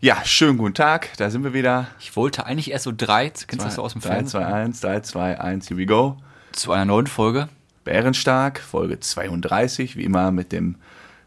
[0.00, 1.88] Ja, schönen guten Tag, da sind wir wieder.
[2.00, 4.40] Ich wollte eigentlich erst so drei, kennst du das so aus dem 3, Fernsehen?
[4.40, 6.16] 2, 1, 3, 2, 1, here we go.
[6.52, 7.48] Zu einer neuen Folge.
[7.84, 10.76] Bärenstark, Folge 32, wie immer mit dem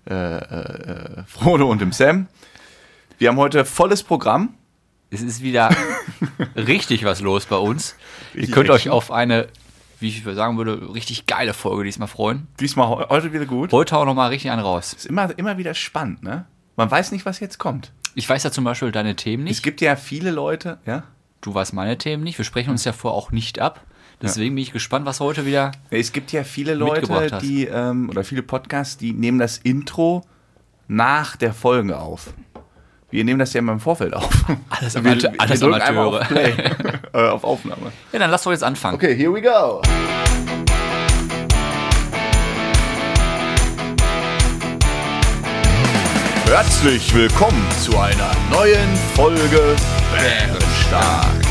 [0.10, 2.28] äh, äh, Frodo und dem Sam.
[3.20, 4.56] Wir haben heute volles Programm.
[5.12, 5.70] Es ist wieder
[6.56, 7.96] richtig was los bei uns.
[8.34, 8.92] Richtig Ihr könnt euch Action.
[8.92, 9.48] auf eine,
[10.00, 12.48] wie ich sagen würde, richtig geile Folge diesmal freuen.
[12.60, 13.72] Diesmal heu- heute wieder gut.
[13.72, 14.94] Heute auch nochmal richtig einen raus.
[14.94, 16.46] Ist immer, immer wieder spannend, ne?
[16.76, 17.92] Man weiß nicht, was jetzt kommt.
[18.16, 19.64] Ich weiß ja zum Beispiel deine Themen Es nicht.
[19.64, 21.04] gibt ja viele Leute, ja?
[21.42, 22.38] Du weißt meine Themen nicht.
[22.38, 23.82] Wir sprechen uns ja vorher auch nicht ab.
[24.22, 25.72] Deswegen bin ich gespannt, was heute wieder.
[25.90, 30.24] Es gibt ja viele Leute, die, ähm, oder viele Podcasts, die nehmen das Intro
[30.88, 32.34] nach der Folge auf.
[33.10, 34.30] Wir nehmen das ja immer im Vorfeld auf.
[34.70, 36.22] Alles Wir- Amate- wir alles Amateure.
[36.22, 36.54] Auf, Play,
[37.14, 37.92] äh, auf Aufnahme.
[38.14, 38.96] Ja, dann lass doch jetzt anfangen.
[38.96, 39.82] Okay, here we go.
[46.56, 49.76] Herzlich willkommen zu einer neuen Folge
[50.16, 51.42] Bärenstark.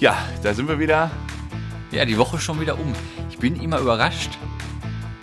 [0.00, 1.12] Ja, da sind wir wieder.
[1.92, 2.92] Ja, die Woche ist schon wieder um.
[3.30, 4.30] Ich bin immer überrascht.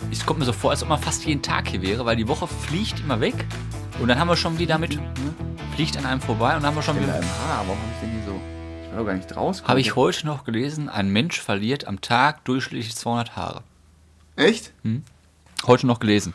[0.10, 2.30] Es kommt mir so vor, als ob man fast jeden Tag hier wäre, weil die
[2.30, 3.36] Woche fliegt immer weg.
[4.00, 4.98] Und dann haben wir schon wieder mit.
[5.76, 7.12] Fliegt an einem vorbei und dann haben wir schon wieder.
[7.12, 8.42] deinem Haar, warum habe ich denn hier so?
[8.86, 9.64] Ich war doch gar nicht raus.
[9.66, 13.64] Habe ich heute noch gelesen, ein Mensch verliert am Tag durchschnittlich 200 Haare.
[14.38, 14.72] Echt?
[15.68, 16.34] Heute noch gelesen.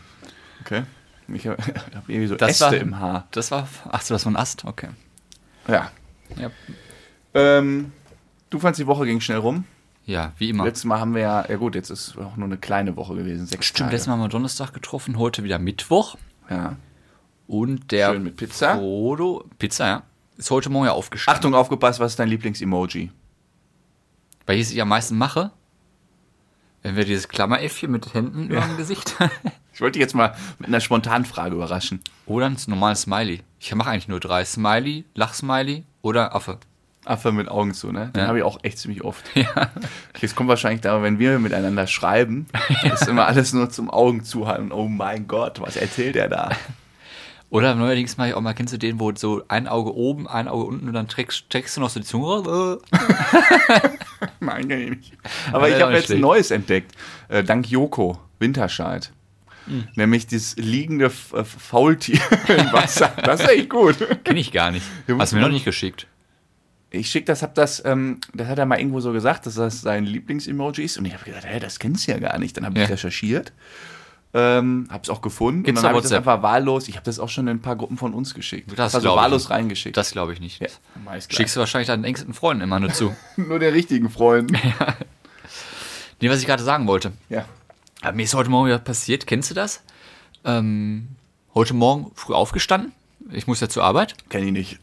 [0.61, 0.83] Okay.
[1.33, 1.57] Ich habe
[1.95, 3.27] hab irgendwie so Das Äste war- im Haar.
[3.33, 3.69] Das war.
[3.89, 4.65] Achso, das war ein Ast?
[4.65, 4.89] Okay.
[5.67, 5.91] Ja.
[6.37, 6.51] Ja,
[7.35, 7.93] Ähm,
[8.51, 9.65] du fandst die Woche ging schnell rum.
[10.05, 10.65] ja wie immer.
[10.65, 13.47] Letztes Mal haben wir ja, ja gut, jetzt ist auch nur eine kleine Woche gewesen,
[13.47, 13.93] sechs Stimmt, Tage.
[13.93, 16.17] letztes Mal haben wir Donnerstag getroffen, heute wieder Mittwoch.
[16.51, 16.77] Ja.
[17.47, 18.77] Und der Schön mit Pizza.
[18.77, 20.03] Frodo, Pizza, ja.
[20.37, 21.37] Ist heute Morgen ja aufgestanden.
[21.39, 23.11] Achtung, aufgepasst, was ist dein Lieblings-Emoji?
[24.47, 25.51] Welches ich am meisten mache?
[26.83, 29.17] Wenn wir dieses Klammeräffchen mit Händen über dem Gesicht.
[29.79, 32.01] Ich wollte dich jetzt mal mit einer spontanen Frage überraschen.
[32.27, 33.43] oder ein normales Smiley.
[33.61, 34.45] Ich mache eigentlich nur drei.
[34.45, 36.59] Smiley, Lachsmiley oder Affe.
[37.05, 38.11] Affe mit Augen zu, ne?
[38.13, 38.27] Den Ja.
[38.27, 39.25] habe ich auch echt ziemlich oft.
[39.37, 39.71] Ja.
[40.21, 42.49] Es kommt wahrscheinlich daran, wenn wir miteinander schreiben,
[42.93, 44.73] ist immer alles nur zum Augen zuhalten.
[44.73, 46.51] Oh mein Gott, was erzählt er da?
[47.51, 50.49] Oder neuerdings mache ich auch mal, kennst du den, wo so ein Auge oben, ein
[50.49, 52.81] Auge unten und dann streckst, streckst du noch so die Zunge raus?
[54.41, 55.13] Nein, kann ich nicht.
[55.53, 56.97] Aber Ja, ich habe jetzt ein neues entdeckt.
[57.29, 59.13] Äh, dank Joko Winterscheid.
[59.69, 59.89] Hm.
[59.97, 63.13] Nämlich dieses liegende äh, Faultier im Wasser.
[63.25, 63.97] Das ist echt gut.
[64.25, 64.87] Kenn ich gar nicht.
[65.07, 66.07] Ja, Hast du mir noch nicht geschickt.
[66.91, 69.83] Ich schick das, hab das, ähm, das hat er mal irgendwo so gesagt, dass das
[69.83, 70.97] sein Lieblings-Emoji ist.
[70.97, 72.57] Und ich habe gedacht, hä, das kennst du ja gar nicht.
[72.57, 72.85] Dann habe Ja.
[72.87, 73.53] ich recherchiert,
[74.33, 75.65] ähm, hab's auch gefunden.
[75.65, 76.89] Gibt's und dann habe ich das einfach wahllos.
[76.89, 78.71] Ich habe das auch schon in ein paar Gruppen von uns geschickt.
[78.77, 79.51] Das also wahllos nicht.
[79.51, 79.97] reingeschickt.
[79.99, 80.61] Das glaube ich nicht.
[80.63, 80.69] ja,
[81.29, 83.15] Schickst du wahrscheinlich deinen engsten Freunden immer nur zu.
[83.37, 84.55] nur den richtigen Freunden.
[86.21, 87.13] nee, was ich gerade sagen wollte.
[87.29, 87.45] ja.
[88.01, 89.83] Aber mir ist heute Morgen wieder passiert, kennst du das?
[90.45, 91.09] Ähm,
[91.55, 92.93] heute Morgen früh aufgestanden.
[93.31, 94.15] Ich muss ja zur Arbeit.
[94.29, 94.81] Kenn ich nicht.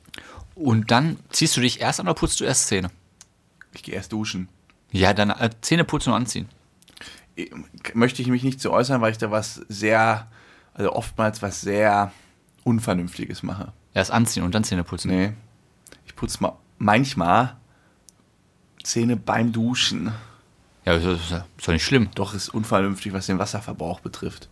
[0.56, 2.90] Und dann ziehst du dich erst an oder putzt du erst Zähne?
[3.74, 4.50] Ich gehe erst duschen.
[4.92, 6.50] Ja, dann äh, Zähne putzen und anziehen.
[7.94, 10.28] möchte ich mich nicht zu äußern, weil ich da was sehr,
[10.74, 12.12] also oftmals was sehr
[12.64, 13.74] Unvernünftiges mache.
[13.94, 15.10] Erst anziehen und dann Zähne putzen.
[15.10, 15.34] Nee.
[16.06, 17.58] Ich putze mal manchmal
[18.84, 20.12] Zähne beim Duschen.
[20.86, 22.10] Ja, ist, ist doch nicht schlimm.
[22.16, 24.50] Doch ist unvernünftig, was den Wasserverbrauch betrifft.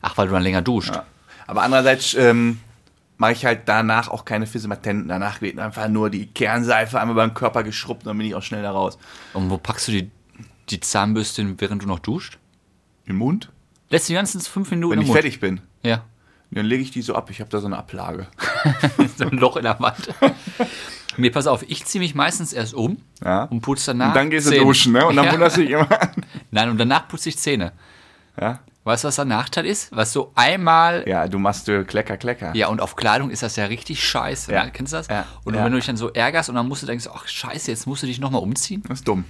[0.00, 0.94] Ach, weil du dann länger duscht.
[0.94, 1.04] Ja.
[1.46, 2.60] Aber andererseits ähm,
[3.16, 5.08] mache ich halt danach auch keine Physimatenten.
[5.08, 8.42] Danach wird einfach nur die Kernseife einmal beim Körper geschrubbt und dann bin ich auch
[8.42, 8.98] schnell da raus.
[9.34, 10.10] Und wo packst du die,
[10.70, 12.38] die Zahnbürste während du noch duscht?
[13.06, 13.50] Im Mund?
[13.90, 15.16] Lässt die ganzen fünf Minuten Wenn ich Mund.
[15.16, 15.60] fertig bin.
[15.82, 16.04] Ja.
[16.50, 17.30] Dann lege ich die so ab.
[17.30, 18.26] Ich habe da so eine Ablage.
[19.16, 20.14] so ein Loch in der Wand.
[21.16, 23.44] nee, pass auf, ich ziehe mich meistens erst um Ja.
[23.44, 25.06] und putze danach Und dann gehst du duschen, ne?
[25.06, 25.32] Und dann ja.
[25.32, 26.10] wunderst du dich immer an.
[26.50, 27.72] Nein, und danach putze ich Zähne.
[28.40, 28.60] Ja?
[28.84, 29.94] Weißt du, was der Nachteil ist?
[29.94, 31.04] Was so einmal.
[31.06, 31.22] Ja.
[31.22, 32.52] Ja, du machst äh, Klecker, Klecker.
[32.68, 34.50] und auf Kleidung ist das ja richtig scheiße.
[34.52, 34.64] Ja.
[34.64, 34.70] Ne?
[34.72, 35.06] Kennst du das?
[35.06, 35.26] Ja.
[35.44, 35.64] Und Ja.
[35.64, 38.02] wenn du dich dann so ärgerst und dann musst du denken, ach scheiße, jetzt musst
[38.02, 38.82] du dich nochmal umziehen.
[38.88, 39.24] Das ist dumm.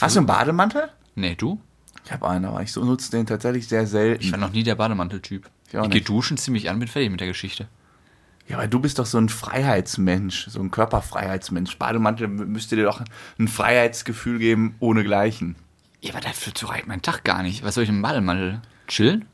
[0.00, 0.88] Hast du einen Bademantel?
[1.16, 1.60] Nee, du?
[2.04, 4.22] Ich habe einen, aber ich so nutze den tatsächlich sehr selten.
[4.22, 5.50] Ich war noch nie der Bademanteltyp.
[5.68, 7.66] Ich Ich gehe duschen ziemlich an, bin fertig mit der Geschichte.
[8.50, 11.78] Ja, aber du bist doch so ein Freiheitsmensch, so ein Körperfreiheitsmensch.
[11.78, 13.00] Bademantel müsste dir doch
[13.38, 15.54] ein Freiheitsgefühl geben, ohnegleichen.
[16.00, 17.62] Ja, aber dafür so reicht mein Tag gar nicht.
[17.62, 18.60] Was soll ich im Bademantel?
[18.88, 19.26] Chillen?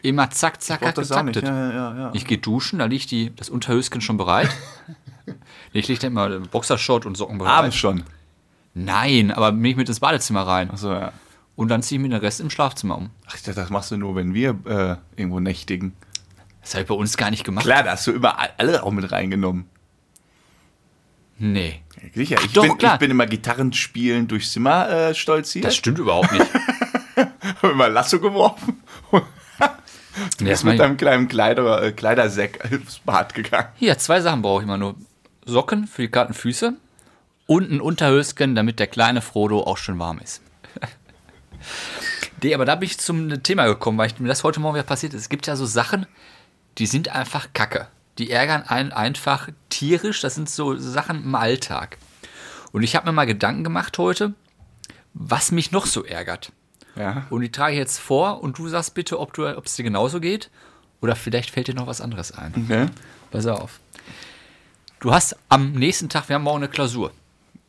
[0.00, 1.44] Immer zack, zack, zack, getaktet.
[1.44, 2.10] Ja, ja, ja.
[2.14, 4.48] Ich gehe duschen, da liegt die, das Unterhöschen schon bereit.
[5.74, 7.52] ich lege dann immer Boxershort und Socken bereit.
[7.52, 8.04] Abends schon.
[8.72, 10.70] Nein, aber bin ich mit ins Badezimmer rein.
[10.70, 11.12] Achso, ja.
[11.56, 13.10] Und dann ziehe ich mir den Rest im Schlafzimmer um.
[13.26, 15.92] Ach, das machst du nur, wenn wir äh, irgendwo nächtigen.
[16.62, 17.64] Das habe ich bei uns gar nicht gemacht.
[17.64, 19.68] Klar, da hast du immer alle auch mit reingenommen.
[21.38, 21.82] Nee.
[22.14, 22.94] Sicher, ich, doch, bin, klar.
[22.94, 25.64] ich bin immer Gitarren spielen durchs Zimmer äh, stolziert.
[25.64, 26.46] Das stimmt überhaupt nicht.
[27.16, 28.82] Hab immer Lasso geworfen.
[30.36, 33.68] Du Nee, bist mit deinem kleinen Kleider, äh, Kleidersack ins Bad gegangen.
[33.76, 34.94] Hier, zwei Sachen brauche ich immer nur.
[35.46, 36.74] Socken für die kalten Füße
[37.46, 40.42] und ein Unterhöschen, damit der kleine Frodo auch schön warm ist.
[42.42, 44.84] nee, aber da bin ich zum Thema gekommen, weil ich, mir das heute Morgen wieder
[44.84, 45.22] passiert ist.
[45.22, 46.06] Es gibt ja so Sachen,
[46.78, 47.88] die sind einfach kacke.
[48.18, 50.20] Die ärgern einen einfach tierisch.
[50.20, 51.98] Das sind so Sachen im Alltag.
[52.72, 54.34] Und ich habe mir mal Gedanken gemacht heute,
[55.14, 56.52] was mich noch so ärgert.
[56.96, 57.26] Ja.
[57.30, 60.50] Und die trage ich jetzt vor und du sagst bitte, ob es dir genauso geht.
[61.00, 62.52] Oder vielleicht fällt dir noch was anderes ein.
[62.56, 62.86] Okay.
[63.30, 63.80] Pass auf.
[65.00, 67.12] Du hast am nächsten Tag, wir haben morgen eine Klausur.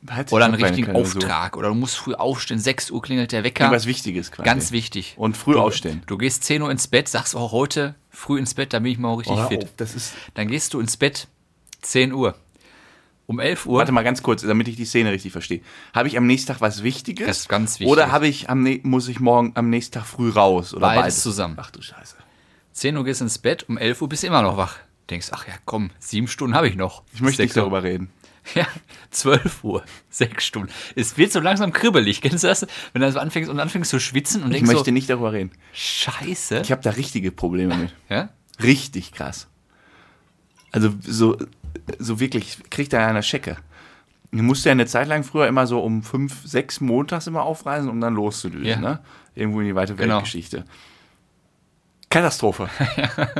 [0.07, 1.23] Halt, Oder einen richtigen Klausur.
[1.23, 1.57] Auftrag.
[1.57, 3.63] Oder du musst früh aufstehen, 6 Uhr klingelt der Wecker.
[3.63, 4.45] Irgendwas Wichtiges quasi.
[4.45, 5.15] Ganz wichtig.
[5.17, 6.03] Und früh du, aufstehen.
[6.05, 8.97] Du gehst 10 Uhr ins Bett, sagst auch heute früh ins Bett, da bin ich
[8.97, 9.67] mal richtig Oh, fit.
[9.81, 10.13] ist.
[10.35, 11.27] Dann gehst du ins Bett
[11.81, 12.35] 10 Uhr.
[13.25, 13.79] Um 11 Uhr.
[13.79, 15.61] Warte mal ganz kurz, damit ich die Szene richtig verstehe.
[15.93, 17.25] Habe ich am nächsten Tag was Wichtiges?
[17.27, 17.91] Das ist ganz wichtig.
[17.91, 20.73] Oder habe ich am muss ich morgen am nächsten Tag früh raus?
[20.73, 21.55] Oder Beides beides, zusammen.
[21.57, 22.17] Ach du Scheiße.
[22.73, 24.77] 10 Uhr gehst ins Bett, um 11 Uhr bist du immer noch wach.
[25.09, 27.03] Denkst, ach ja, komm, sieben Stunden habe ich noch.
[27.13, 28.09] Ich möchte nicht darüber reden.
[28.55, 28.67] Ja,
[29.11, 30.69] 12 Uhr, sechs Stunden.
[30.95, 32.21] Es wird so langsam kribbelig.
[32.21, 32.67] Kennst du das?
[32.91, 35.31] Wenn du so anfängst und anfängst zu schwitzen und Ich denkst möchte so, nicht darüber
[35.33, 35.51] reden.
[35.73, 36.59] Scheiße.
[36.61, 37.95] Ich habe da richtige Probleme mit.
[38.09, 38.29] Ja?
[38.61, 39.47] Richtig krass.
[40.71, 41.37] Also so,
[41.99, 43.57] so wirklich, ich krieg da eine Schecke.
[44.31, 47.89] Ich musste ja eine Zeit lang früher immer so um fünf, sechs montags immer aufreisen,
[47.89, 48.77] um dann loszudüsen, Ja.
[48.77, 48.99] ne?
[49.35, 50.15] Irgendwo in die weite Genau.
[50.15, 50.65] Weltgeschichte.
[52.09, 52.67] Katastrophe.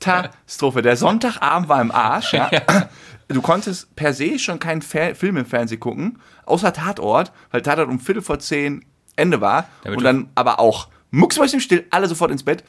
[0.00, 0.82] Katastrophe.
[0.82, 2.50] Der Sonntagabend war im Arsch, ja.
[3.28, 7.88] Du konntest per se schon keinen Fer Film im Fernsehen gucken, außer Tatort, weil Tatort
[7.88, 8.84] um Viertel vor zehn
[9.16, 9.68] Ende war.
[9.82, 12.64] Damit und dann aber auch mucksmäuschen still, alle sofort ins Bett.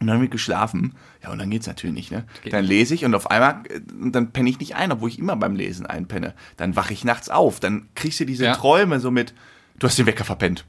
[0.00, 0.96] Und dann wird geschlafen.
[1.22, 2.24] Ja, und dann geht's natürlich nicht, ne?
[2.50, 5.36] Dann lese ich und auf einmal, äh, dann penne ich nicht ein, obwohl ich immer
[5.36, 6.34] beim Lesen einpenne.
[6.56, 7.60] Dann wache ich nachts auf.
[7.60, 8.54] Dann kriegst du diese Ja.
[8.56, 9.32] Träume so mit,
[9.78, 10.64] du hast den Wecker verpennt.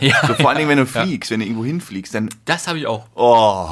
[0.00, 2.78] Ja, So vor allen Dingen, wenn du fliegst, wenn du irgendwo hinfliegst, dann, das habe
[2.78, 3.06] ich auch.
[3.14, 3.68] oh,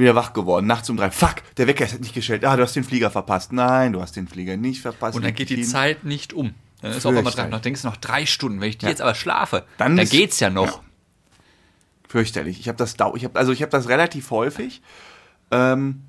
[0.00, 0.66] wieder wach geworden.
[0.66, 2.44] Nachts um drei, fuck, der Wecker ist nicht gestellt.
[2.44, 3.52] Ah, du hast den Flieger verpasst.
[3.52, 5.16] Nein, du hast den Flieger nicht verpasst.
[5.16, 5.70] Und dann geht die Entschieden.
[5.72, 6.54] Zeit nicht um.
[6.82, 7.32] Dann ist auch einmal dran.
[7.32, 7.52] Fürchterlich.
[7.52, 8.60] Noch denkst du noch drei Stunden.
[8.60, 8.90] Wenn ich die Ja.
[8.90, 10.78] jetzt aber schlafe, Dann dann, ist- geht's ja noch.
[10.78, 10.84] Ja.
[12.08, 12.60] Fürchterlich.
[12.60, 14.82] Ich habe das ich hab, also ich habe das relativ häufig.
[15.50, 16.02] Ähm,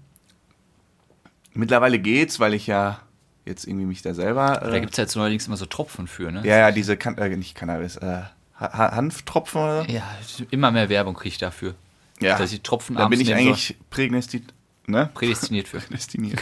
[1.54, 3.00] mittlerweile geht's, weil ich ja
[3.46, 4.60] jetzt irgendwie mich da selber.
[4.62, 6.42] Da Äh, gibt es ja jetzt neuerdings immer so Tropfen für, ne?
[6.44, 8.22] ja, ja, diese kan äh, nicht Cannabis, äh,
[8.60, 9.90] Ha- Ha- Hanftropfen oder.
[9.90, 10.04] Ja,
[10.50, 11.76] immer mehr Werbung kriege ich dafür.
[12.22, 12.38] Ja.
[12.38, 14.54] Dass ich Tropfen Da bin ich eigentlich prädestiniert.
[14.88, 15.10] Ne?
[15.14, 15.80] Prädestiniert für.
[15.82, 16.42] Prädestiniert.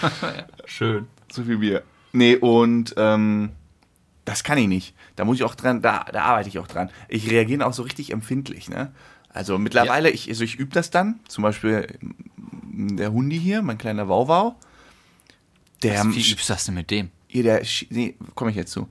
[0.64, 1.06] Schön.
[1.30, 1.82] so viel Bier.
[2.12, 3.50] Nee, und ähm,
[4.24, 4.94] das kann ich nicht.
[5.14, 6.90] Da muss ich auch dran, da, da arbeite ich auch dran.
[7.08, 8.92] Ich reagiere auch so richtig empfindlich, ne?
[9.28, 11.20] Also mittlerweile, ich, also ich übe das dann.
[11.28, 11.86] Zum Beispiel
[12.72, 14.56] m, der Hundi hier, mein kleiner Wauwau.
[15.82, 17.10] Der, Wie übst du das denn mit dem?
[17.36, 18.88] hier, der, nee, komme ich jetzt zu.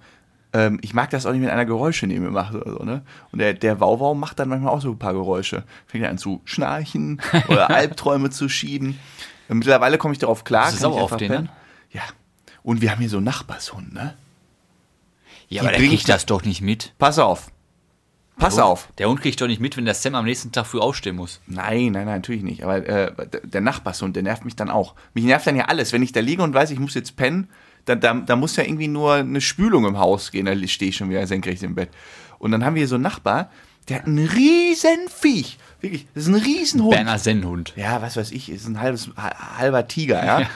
[0.57, 3.01] Ähm, ich mag das auch nicht, wenn einer Geräusche neben mir macht oder so, ne?
[3.33, 5.63] Und der, der Wauwau macht dann manchmal auch so ein paar Geräusche.
[5.85, 8.97] Fängt an zu schnarchen oder Albträume zu schieben.
[9.49, 10.65] Und mittlerweile komme ich darauf klar.
[10.67, 11.49] Du kann sauer ich auf den pennen.
[11.91, 12.03] Ja.
[12.63, 14.13] Und wir haben hier so einen Nachbarshund, ne?
[15.49, 16.93] Ja, Die aber der kriegt das doch nicht mit.
[16.97, 17.51] Pass auf.
[18.37, 18.89] Pass Der Hund- auf.
[18.97, 21.39] Der Hund kriegt doch nicht mit, wenn der Sam am nächsten Tag früh aufstehen muss.
[21.47, 22.63] Nein, nein, nein, natürlich nicht.
[22.63, 24.95] Aber äh, der- der Nachbarshund, der nervt mich dann auch.
[25.13, 25.93] Mich nervt dann ja alles.
[25.93, 27.49] Wenn ich da liege und weiß, ich muss jetzt pennen,
[27.85, 30.45] da, da, da muss ja irgendwie nur eine Spülung im Haus gehen.
[30.45, 31.89] Da stehe ich schon wieder senkrecht im Bett.
[32.39, 33.49] Und dann haben wir hier so einen Nachbar,
[33.89, 35.57] der hat einen riesen Viech.
[35.81, 36.91] Wirklich, das ist ein riesen Hund.
[36.95, 37.73] Berner Sennhund.
[37.75, 40.47] Ja, was weiß ich, ist ein halbes, ha- halber Tiger, ja.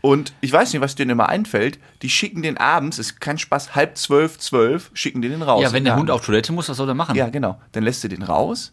[0.00, 1.78] Und ich weiß nicht, was denen immer einfällt.
[2.02, 5.62] Die schicken den abends, ist kein Spaß, halb zwölf, zwölf, schicken die den raus.
[5.62, 5.96] Ja, wenn der.
[5.96, 7.14] Hund auf Toilette muss, was soll er machen?
[7.16, 7.58] Ja, genau.
[7.72, 8.72] Dann lässt du den raus.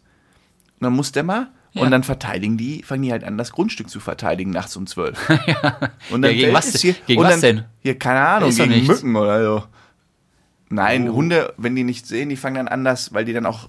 [0.80, 1.48] Und dann muss der mal.
[1.74, 1.82] Ja.
[1.82, 5.18] Und dann verteidigen die, fangen die halt an, das Grundstück zu verteidigen nachts um zwölf.
[6.10, 6.96] Und Ja, gegen was denn?
[7.06, 7.64] Gegen und was dann, denn?
[7.80, 8.86] Hier, keine Ahnung, gegen.
[8.86, 9.64] Mücken oder so.
[10.68, 11.14] Nein, Oh.
[11.14, 13.68] Hunde, wenn die nicht sehen, die fangen dann anders, weil die dann auch,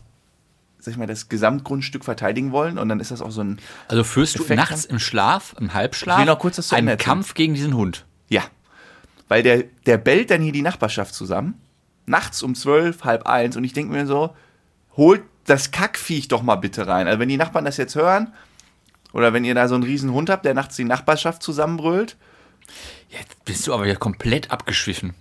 [0.79, 2.77] sag ich mal, das Gesamtgrundstück verteidigen wollen.
[2.77, 5.73] Und dann ist das auch so ein, Also führst du Effekt nachts im Schlaf, im
[5.73, 6.97] Halbschlaf, Ich will noch kurz das einen.
[6.97, 8.05] Kampf gegen diesen Hund.
[8.29, 8.43] ja.
[9.29, 11.55] Weil der, der bellt dann hier die Nachbarschaft zusammen.
[12.05, 13.55] Nachts um zwölf, halb eins.
[13.55, 14.35] Und ich denke mir so,
[14.97, 17.07] holt das Kackviech doch mal bitte rein.
[17.07, 18.33] Also wenn die Nachbarn das jetzt hören,
[19.11, 22.15] oder wenn ihr da so einen riesen Hund habt, der nachts die Nachbarschaft zusammenbrüllt,
[23.09, 25.13] Jetzt bist du aber ja komplett abgeschwiffen.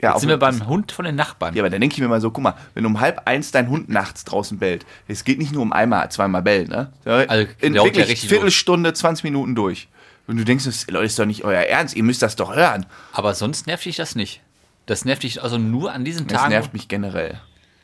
[0.00, 1.54] ja, Jetzt sind wir das- beim Hund von den Nachbarn.
[1.54, 3.68] Ja, aber dann denke ich mir mal so, guck mal, wenn um halb eins dein
[3.68, 6.92] Hund nachts draußen bellt, es geht nicht nur um einmal, zweimal bellen, ne?
[7.04, 9.88] Also, In ja wirklich Viertelstunde, 20 Minuten durch.
[10.26, 12.86] Und du denkst, das Leute, ist doch nicht euer Ernst, ihr müsst das doch hören.
[13.12, 14.40] Aber sonst nervt dich das nicht.
[14.86, 16.50] Das nervt dich also nur an diesen Das Tagen.
[16.52, 17.40] nervt mich generell.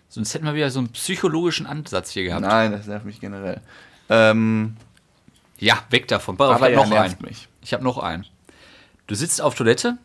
[0.08, 2.42] Sonst hätten wir wieder so einen psychologischen Ansatz hier gehabt.
[2.42, 3.60] Nein, das nervt mich generell.
[4.08, 4.76] Ähm,
[5.58, 6.36] Ja, weg davon.
[6.40, 7.16] Aber ich ja, hab noch einen.
[7.20, 7.48] mich.
[7.62, 8.24] Ich habe noch einen.
[9.06, 9.98] Du sitzt auf Toilette,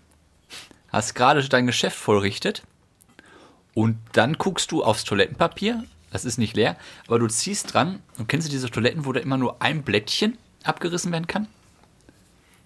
[0.89, 2.63] hast gerade dein Geschäft vollrichtet
[3.73, 6.75] und dann guckst du aufs Toilettenpapier Das ist nicht leer,
[7.07, 10.37] aber du ziehst dran und kennst du diese Toiletten, wo da immer nur ein Blättchen
[10.63, 11.47] abgerissen werden kann?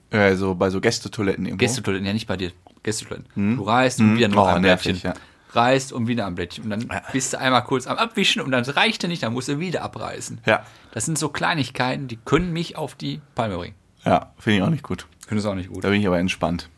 [0.09, 1.59] Äh, so bei so Gästetoiletten irgendwo.
[1.63, 2.51] Gästetoiletten, ja nicht bei dir.
[2.83, 3.57] Gästetoiletten.
[3.57, 5.21] Du reißt und wieder nur Oh, ein nervig, Blättchen.
[5.55, 6.65] Reißt und wieder ein Blättchen.
[6.65, 9.47] Und dann bist du einmal kurz am Abwischen und dann reicht er nicht, dann musst
[9.47, 10.41] du wieder abreißen.
[10.45, 10.65] Ja.
[10.91, 13.75] Das sind so Kleinigkeiten, die können mich auf die Palme bringen.
[14.03, 15.07] Ja, finde ich auch nicht gut.
[15.27, 15.83] Finde es auch nicht gut.
[15.83, 16.69] Da bin ich aber entspannt.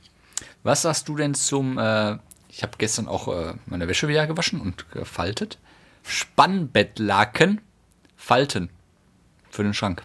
[0.63, 2.17] Was sagst du denn zum, äh,
[2.49, 5.59] ich habe gestern auch äh, meine Wäsche wieder gewaschen und gefaltet.
[6.03, 7.61] Spannbettlaken
[8.15, 8.69] falten
[9.49, 10.03] für den Schrank.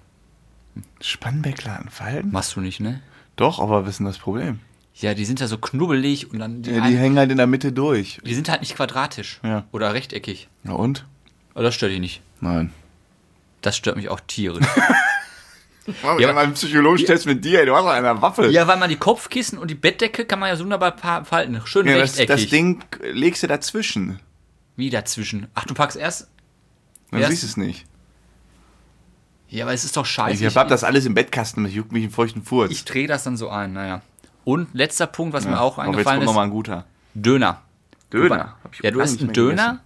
[1.00, 2.30] Spannbeckladen fallen?
[2.32, 3.00] Machst du nicht, ne?
[3.36, 4.60] Doch, aber was ist denn das Problem?
[4.94, 7.38] Ja, die sind ja so knubbelig und dann die, Ja, die ein- hängen halt in
[7.38, 8.20] der Mitte durch.
[8.24, 9.64] die sind halt nicht quadratisch Ja.
[9.72, 10.48] oder rechteckig.
[10.64, 11.06] Na und?
[11.54, 12.20] Aber das stört dich nicht.
[12.40, 12.72] Nein.
[13.62, 14.66] Das stört mich auch tierisch.
[16.02, 18.48] Mach Ja, ja, mal einen psychologischen Test mit dir, du hast doch eine Waffe.
[18.50, 21.60] ja, weil man die Kopfkissen und die Bettdecke kann man ja so wunderbar falten.
[21.64, 22.42] Schön Ja, das, rechteckig.
[22.44, 24.20] das Ding legst du dazwischen.
[24.76, 25.48] Wie dazwischen.
[25.54, 26.28] Ach, du packst erst.
[27.10, 27.84] Dann Erst- siehst es nicht.
[29.48, 30.46] Ja, aber es ist doch scheiße.
[30.46, 32.70] Ich hab das alles im Bettkasten, das juckt mich einen feuchten Furz.
[32.70, 34.02] ich drehe das dann so ein, naja.
[34.44, 35.50] Und letzter Punkt, was ja.
[35.50, 36.26] mir auch Aber jetzt eingefallen kommt ist.
[36.26, 36.84] nochmal ein guter.
[37.14, 37.60] Döner.
[38.12, 38.56] Döner.
[38.64, 39.80] Hab ich Ja, du hast einen Döner gegessen.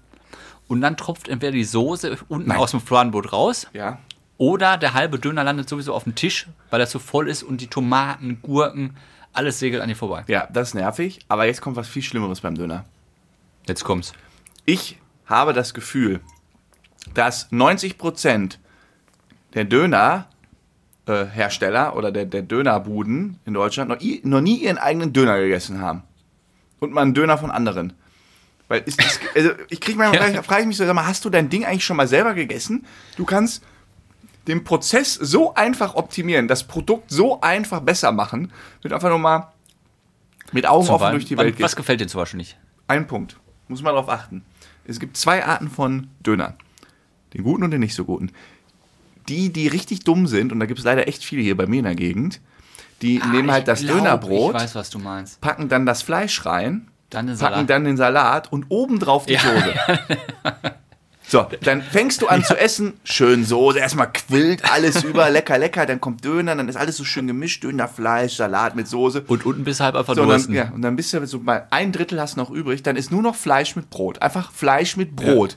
[0.69, 2.59] und dann tropft entweder die Soße unten Nein.
[2.59, 3.99] aus dem Fladenbrot raus Ja.
[4.39, 7.61] oder der halbe Döner landet sowieso auf dem Tisch, weil er zu voll ist und
[7.61, 8.97] die Tomaten, Gurken,
[9.33, 10.25] alles segelt an dir vorbei.
[10.29, 11.19] Ja, das ist nervig.
[11.29, 12.85] Aber jetzt kommt was viel Schlimmeres beim Döner.
[13.69, 14.13] Jetzt kommt's.
[14.65, 16.21] Ich habe das Gefühl,
[17.15, 18.59] dass 90%
[19.55, 19.65] der
[21.07, 25.81] Dönerhersteller oder der, der Dönerbuden in Deutschland noch, i- noch nie ihren eigenen Döner gegessen
[25.81, 26.03] haben.
[26.81, 27.93] Und mal einen Döner von anderen.
[28.69, 30.43] Weil ist, ist, also ich krieg manchmal, Ja.
[30.43, 32.85] frage ich mich so, sag mal, hast du dein Ding eigentlich schon mal selber gegessen?
[33.17, 33.63] Du kannst
[34.49, 39.53] den Prozess so einfach optimieren, das Produkt so einfach besser machen, du einfach nur mal
[40.53, 41.77] mit Augen offen durch die Welt was gehst.
[41.77, 42.57] gefällt dir zum Beispiel nicht?
[42.87, 43.37] Ein Punkt.
[43.69, 44.45] Muss man darauf achten.
[44.85, 46.55] Es gibt zwei Arten von Dönern.
[47.35, 48.31] Den guten und den nicht so guten.
[49.29, 51.79] Die, die richtig dumm sind, und da gibt es leider echt viele hier bei mir
[51.79, 52.41] in der Gegend,
[53.03, 55.41] die nehmen Ah, halt ich das glaub, Dönerbrot, weiß, was du meinst.
[55.41, 57.71] packen dann das Fleisch rein, Dann packen Salat.
[57.71, 59.41] dann den Salat und obendrauf die Ja.
[59.41, 59.75] Soße.
[61.29, 65.85] So, dann fängst du an zu essen, schön Soße, erstmal quillt alles über, lecker, lecker,
[65.85, 69.23] dann kommt Döner, dann ist alles so schön gemischt, Döner, Fleisch, Salat mit Soße.
[69.27, 71.41] Und unten bist du halb einfach So, und dann, ja, und dann bist du so
[71.41, 74.23] bei ein Drittel hast du noch übrig, dann ist nur noch Fleisch mit Brot.
[74.23, 75.57] Einfach Fleisch mit Brot.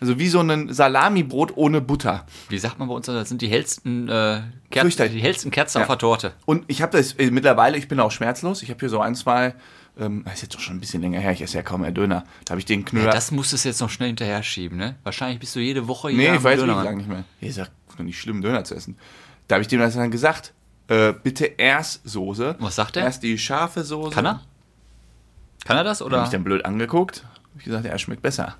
[0.00, 2.26] Also wie so ein Salamibrot ohne Butter.
[2.48, 5.82] Wie sagt man bei uns, das sind die hellsten, äh, Kerzen, die hellsten Kerzen Ja.
[5.84, 6.32] auf der Torte.
[6.44, 8.62] Und ich habe das äh, mittlerweile, ich bin auch schmerzlos.
[8.62, 9.54] Ich habe hier so ein, zwei,
[9.98, 11.92] ähm, das ist jetzt doch schon ein bisschen länger her, ich esse ja kaum mehr
[11.92, 12.24] Döner.
[12.44, 13.10] Da habe ich den Knüller.
[13.10, 14.96] Das musstest du jetzt noch schnell hinterher schieben, ne?
[15.02, 16.82] Wahrscheinlich bist du jede Woche hier nee, ich weiß Döner.
[16.84, 17.24] lange nicht mehr.
[17.40, 18.96] Ja doch nicht schlimm, Döner zu essen.
[19.48, 20.52] Da habe ich dem dann gesagt.
[20.88, 22.56] Äh, bitte erst Soße.
[22.60, 23.04] Was sagt er?
[23.04, 24.10] Erst die scharfe Soße.
[24.14, 24.42] Kann er?
[25.64, 26.20] Kann er das Hab oder?
[26.20, 27.24] mich dann blöd angeguckt.
[27.24, 28.54] Hab ich gesagt, er schmeckt besser.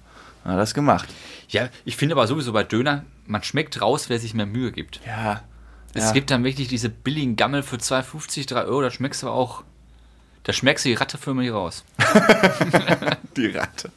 [0.46, 1.08] Hat das gemacht.
[1.48, 5.00] Ja, ich finde aber sowieso bei Döner, man schmeckt raus, wer sich mehr Mühe gibt.
[5.06, 5.42] Ja.
[5.94, 6.12] Es ja.
[6.12, 9.64] gibt dann wirklich diese billigen Gammel für 2,50, 3 Euro, da schmeckst du auch,
[10.42, 11.84] da schmeckst du die Ratte für mich raus.
[13.36, 13.90] Die Ratte.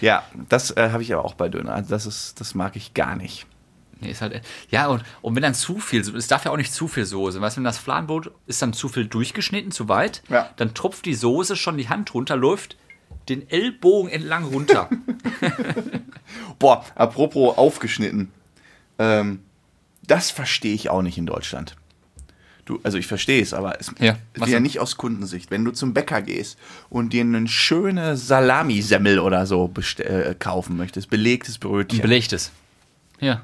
[0.00, 1.74] Ja, das äh, habe ich aber auch bei Döner.
[1.74, 3.46] Also das ist, das mag ich gar nicht.
[4.00, 6.72] Nee, ist halt, ja, und, und wenn dann zu viel, es darf ja auch nicht
[6.72, 7.40] zu viel Soße.
[7.40, 10.48] Weißt du, wenn das Fladenbrot ist dann zu viel durchgeschnitten, zu weit, Ja.
[10.56, 12.76] dann tropft die Soße schon die Hand runter, läuft
[13.28, 14.88] den Ellbogen entlang runter.
[16.58, 18.30] Boah, apropos aufgeschnitten.
[18.98, 19.40] Ähm,
[20.06, 21.76] das verstehe ich auch nicht in Deutschland.
[22.64, 25.50] Du, also ich verstehe es, aber es Ja, ist ja nicht aus Kundensicht.
[25.50, 26.58] Wenn du zum Bäcker gehst
[26.90, 32.50] und dir eine schöne Salamisemmel oder so äh, kaufen möchtest, belegtes Brötchen, Belegtes.
[33.20, 33.40] Ja,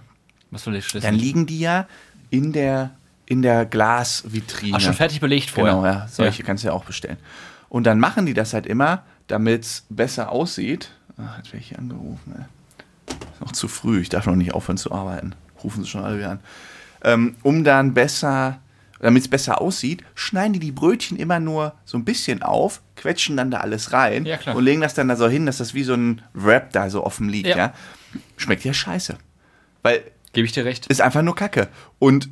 [0.51, 1.09] was will ich schließen?
[1.09, 1.89] dann liegen die ja
[2.29, 4.77] in der, in der Glasvitrine.
[4.77, 5.75] Ach, schon fertig belegt vorher.
[5.75, 6.07] Genau, ja.
[6.09, 7.17] Solche kannst du ja auch bestellen.
[7.71, 10.91] Und dann machen die das halt immer, damit es besser aussieht.
[11.19, 12.35] Ach, ich hier angerufen.
[12.37, 13.15] Ey.
[13.33, 15.35] Ist noch zu früh, ich darf noch nicht aufhören zu arbeiten.
[15.63, 16.41] Rufen sie schon alle wieder an.
[17.03, 18.61] Ähm, um dann besser,
[19.01, 23.37] damit es besser aussieht, schneiden die die Brötchen immer nur so ein bisschen auf, quetschen
[23.37, 25.85] dann da alles rein Ja, und legen das dann da so hin, dass das wie
[25.85, 27.49] so ein Wrap da so offen liegt.
[27.49, 27.57] Ja.
[27.57, 27.75] Ja.
[28.37, 29.17] Schmeckt ja scheiße.
[29.83, 30.03] Weil
[30.33, 30.87] Gebe ich dir recht.
[30.87, 31.69] ist einfach nur Kacke.
[31.99, 32.29] Und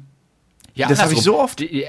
[0.74, 1.86] Ja, das habe ich so oft- Die,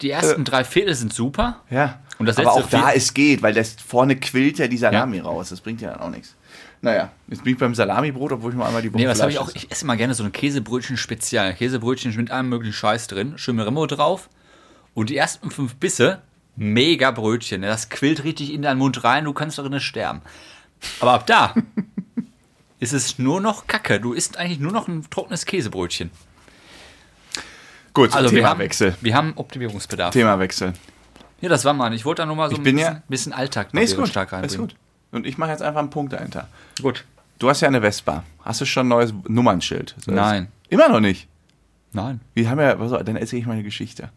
[0.00, 1.60] die, ersten drei Viertel sind super.
[1.70, 2.00] Ja.
[2.22, 5.48] Und das aber auch da es geht, weil das vorne quillt ja die Salami raus.
[5.48, 6.34] Das bringt ja dann auch nichts.
[6.80, 9.30] Naja, jetzt bin ich beim Salamibrot, obwohl ich nur einmal die Woche Nee, was habe
[9.30, 9.50] ich auch?
[9.54, 11.54] Ich esse immer gerne so ein Käsebrötchen spezial.
[11.54, 13.34] Käsebrötchen mit allem möglichen Scheiß drin.
[13.38, 14.28] Schön Remo drauf.
[14.94, 16.22] Und die ersten fünf Bisse,
[16.56, 17.62] mega Brötchen.
[17.62, 20.22] Das quillt richtig in deinen Mund rein, du kannst darin sterben.
[21.00, 21.54] Aber ab da
[22.80, 24.00] ist es nur noch Kacke.
[24.00, 26.10] Du isst eigentlich nur noch ein trockenes Käsebrötchen.
[27.94, 28.96] Gut, Also wir haben, Themawechsel.
[29.00, 30.12] wir haben Optimierungsbedarf.
[30.12, 30.72] Themawechsel.
[31.42, 31.92] Ja, das war mal.
[31.92, 34.08] Ich wollte da nur mal so Ich ein bisschen, ja- bisschen Alltag Nee, ist gut.
[34.08, 34.68] stark Ist reinbringen.
[34.68, 34.76] gut.
[35.10, 36.48] Und ich mache jetzt einfach einen Punkt dahinter.
[36.80, 37.04] gut.
[37.38, 38.22] Du hast ja eine Vespa.
[38.44, 39.96] Hast du schon ein neues Nummernschild?
[39.98, 40.46] So, Nein.
[40.68, 41.26] Immer noch nicht.
[41.92, 42.20] Nein.
[42.34, 44.10] Wir haben ja, was, dann erzähle ich meine Geschichte.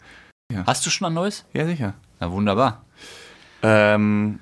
[0.68, 1.44] Hast du schon ein neues?
[1.52, 1.96] Ja, sicher.
[2.20, 2.86] Na wunderbar.
[3.64, 4.40] Ähm,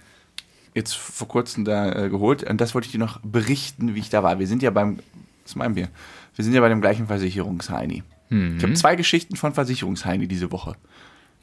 [0.74, 2.44] jetzt vor kurzem da äh, geholt.
[2.44, 4.38] Und das wollte ich dir noch berichten, wie ich da war.
[4.40, 5.00] Wir sind ja beim,
[5.46, 5.88] was meinen wir?
[6.36, 8.04] Wir sind ja bei dem gleichen Versicherungsheini.
[8.30, 8.58] Mhm.
[8.58, 10.75] Ich habe zwei Geschichten von Versicherungsheini diese Woche.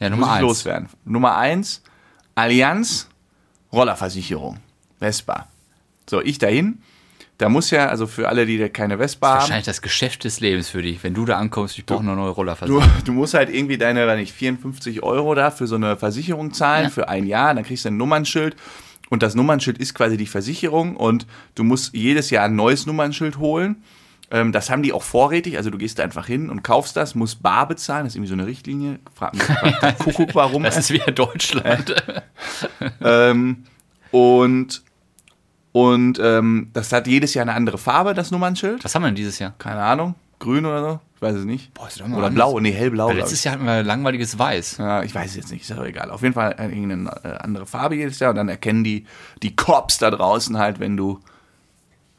[0.00, 0.42] Ja, Muss Nummer ich eins.
[0.42, 0.88] loswerden.
[1.04, 1.82] Nummer eins,
[2.34, 3.08] Allianz,
[3.72, 4.58] Rollerversicherung,
[4.98, 5.46] Vespa.
[6.08, 6.82] So, ich dahin.
[7.38, 10.40] Da muss ja, also für alle, die da keine Vespa haben, Wahrscheinlich das Geschäft des
[10.40, 11.02] Lebens für dich.
[11.02, 12.84] Wenn du da ankommst, ich brauche eine neue Du, Rollerversicherung.
[13.04, 16.84] du musst halt irgendwie deine, weiß nicht, 54 Euro da für so eine Versicherung zahlen
[16.84, 16.90] Ja.
[16.90, 18.56] für ein Jahr, dann kriegst du ein Nummernschild
[19.08, 23.38] und das Nummernschild ist quasi die Versicherung und du musst jedes Jahr ein neues Nummernschild
[23.38, 23.82] holen.
[24.32, 27.14] Ähm, das haben die auch vorrätig, also du gehst da einfach hin und kaufst das,
[27.14, 29.00] musst bar bezahlen, das ist irgendwie so eine Richtlinie.
[29.12, 30.62] Frag mich, frag Kuckuck, warum.
[30.62, 31.94] Das ist wieder Deutschland.
[33.00, 33.64] ähm,
[34.12, 34.82] und
[35.72, 38.84] und ähm, das hat jedes Jahr eine andere Farbe, das Nummernschild.
[38.84, 39.54] Was haben wir denn dieses Jahr?
[39.58, 41.74] Keine Ahnung, grün oder so, ich weiß es nicht.
[41.74, 42.50] Boah, ist doch mal Oder anders.
[42.50, 43.10] blau, nee, hellblau.
[43.10, 44.78] Letztes Jahr hatten wir langweiliges Weiß.
[44.78, 46.10] Ja, ich weiß es jetzt nicht, ist aber egal.
[46.10, 49.06] Auf jeden Fall irgendeine äh, andere Farbe jedes Jahr und dann erkennen die,
[49.42, 51.20] die Cops da draußen halt, wenn du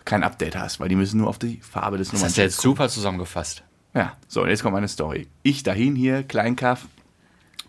[0.05, 2.29] kein Update hast, weil die müssen nur auf die Farbe des Das Nummers.
[2.29, 3.63] hast du jetzt super zusammengefasst.
[3.93, 5.27] Ja, so, und jetzt kommt meine Story.
[5.43, 6.85] Ich dahin hier, Kleinkaff,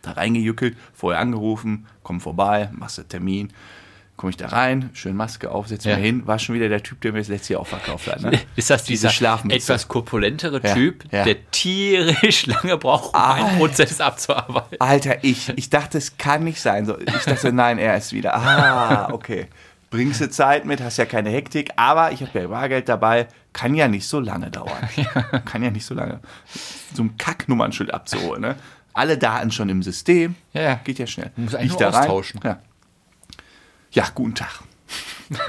[0.03, 3.53] da reingejückelt, vorher angerufen, komm vorbei, machst du Termin.
[4.17, 5.97] Komme ich da rein, schön Maske auf, setz Ja.
[5.97, 8.21] mich hin, war schon wieder der Typ, der mir das letzte Jahr auch verkauft hat.
[8.23, 8.39] Ne?
[8.57, 9.57] Ist das dieser Schlafmütze.
[9.57, 11.25] etwas korpulentere Ja, Typ, ja.
[11.25, 13.57] der tierisch lange braucht, um einen Alter.
[13.57, 14.77] Prozess abzuarbeiten?
[14.81, 16.87] Alter, ich, ich dachte, es kann nicht sein.
[16.87, 18.35] So, ich dachte, nein, er ist wieder.
[18.35, 19.49] Ah, okay.
[19.93, 23.75] Bringst du Zeit mit, hast ja keine Hektik, aber ich habe ja Bargeld dabei, kann
[23.75, 24.89] ja nicht so lange dauern.
[25.45, 26.21] Kann ja nicht so lange.
[26.95, 28.57] So ein Kacknummernschild abzuholen, ne?
[28.95, 30.75] Alle Daten schon im System, Ja, ja.
[30.83, 31.31] geht ja schnell.
[31.37, 32.41] Muss eigentlich Ich da rein, austauschen.
[32.43, 32.59] Ja.
[33.91, 34.63] ja, guten Tag.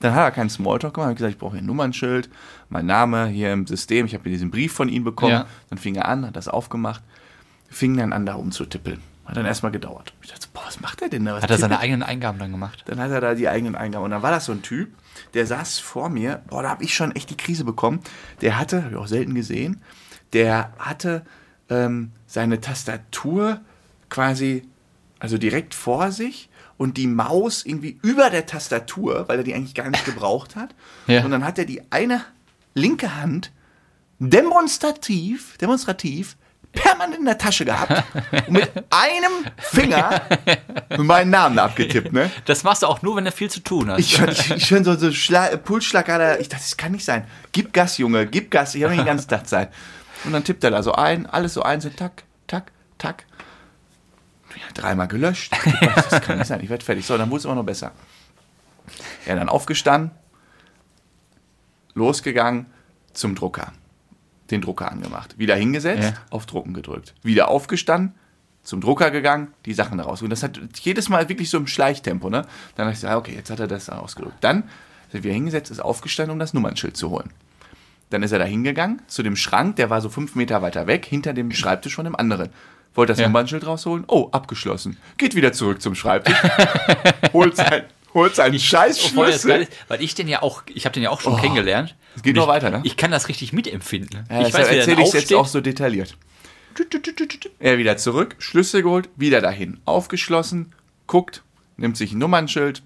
[0.00, 2.28] Dann hat er keinen Smalltalk gemacht, hat gesagt, ich brauche hier ein Nummernschild,
[2.68, 5.32] mein Name hier im System, ich habe hier diesen Brief von ihm bekommen.
[5.32, 5.46] Ja.
[5.70, 7.02] Dann fing er an, hat das aufgemacht,
[7.70, 9.00] fing dann an, da rumzutippeln.
[9.26, 10.12] Hat dann erstmal gedauert.
[10.22, 11.34] Ich dachte, boah, was macht der denn da?
[11.34, 12.84] Was Hat er seine eigenen Eingaben dann gemacht?
[12.86, 14.04] Dann hat er da die eigenen Eingaben.
[14.04, 14.90] Und dann war das so ein Typ,
[15.34, 18.00] der saß vor mir, boah, da habe ich schon echt die Krise bekommen.
[18.40, 19.82] Der hatte, habe ich auch selten gesehen,
[20.32, 21.22] der hatte
[21.68, 23.60] ähm, seine Tastatur
[24.08, 24.62] quasi,
[25.18, 26.48] also direkt vor sich
[26.78, 30.74] und die Maus irgendwie über der Tastatur, weil er die eigentlich gar nicht gebraucht hat.
[31.08, 31.24] Ja.
[31.24, 32.22] Und dann hat er die eine
[32.74, 33.50] linke Hand
[34.18, 36.36] demonstrativ, demonstrativ
[36.72, 38.04] permanent in der Tasche gehabt
[38.46, 40.22] und mit einem Finger
[40.98, 42.30] meinen Namen abgetippt, ne?
[42.44, 43.98] Das machst du auch nur, wenn er viel zu tun hat.
[43.98, 46.40] Ich ich, ich schon so, so Schla Pulsschlagader.
[46.40, 47.26] Ich dachte, das kann nicht sein.
[47.52, 48.74] Gib Gas, Junge, gib Gas.
[48.74, 49.72] Ich habe nicht den ganzen Tag Zeit.
[50.24, 53.24] Und dann tippt er da so ein, alles so einzeln, tack, tack, tack.
[54.54, 55.52] Ja, dreimal gelöscht.
[56.10, 57.04] Das kann nicht sein, ich werde fertig.
[57.04, 57.92] So, dann wurde es immer noch besser.
[59.26, 60.12] Ja, dann aufgestanden,
[61.94, 62.66] losgegangen
[63.12, 63.72] zum Drucker.
[64.50, 65.38] Den Drucker angemacht.
[65.38, 66.14] Wieder hingesetzt, Ja.
[66.30, 67.14] auf Drucken gedrückt.
[67.22, 68.14] Wieder aufgestanden,
[68.62, 70.32] zum Drucker gegangen, die Sachen da rausgeholt.
[70.32, 72.42] Das hat jedes Mal wirklich so im Schleichtempo, ne?
[72.76, 74.36] Dann habe ich gesagt, okay, jetzt hat er das ausgedrückt.
[74.42, 74.64] Dann
[75.12, 77.30] er wieder hingesetzt, ist aufgestanden, um das Nummernschild zu holen.
[78.10, 81.06] Dann ist er da hingegangen zu dem Schrank, der war so fünf Meter weiter weg,
[81.06, 82.50] hinter dem Schreibtisch von dem anderen.
[82.94, 83.26] Wollte das Ja.
[83.26, 84.04] Nummernschild rausholen?
[84.08, 84.96] Oh, abgeschlossen.
[85.18, 86.36] Geht wieder zurück zum Schreibtisch,
[87.32, 89.62] holt, sein, holt seinen Scheißschlüssel.
[89.62, 91.36] ist, weil ich den ja auch, ich habe den ja auch schon Oh.
[91.36, 91.94] kennengelernt.
[92.16, 92.80] Es geht noch weiter, ne?
[92.82, 94.24] Ich kann das richtig mitempfinden.
[94.30, 96.16] Ja, ich weiß, erzähle ich es jetzt auch so detailliert.
[97.58, 99.80] Er wieder zurück, Schlüssel geholt, wieder dahin.
[99.84, 100.74] Aufgeschlossen,
[101.06, 101.42] guckt,
[101.76, 102.82] nimmt sich ein Nummernschild,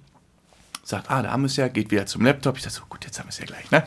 [0.83, 2.57] sagt, ah, da haben wir es ja, geht wieder zum Laptop.
[2.57, 3.71] Ich sage so, gut, jetzt haben wir es ja gleich.
[3.71, 3.83] Ne?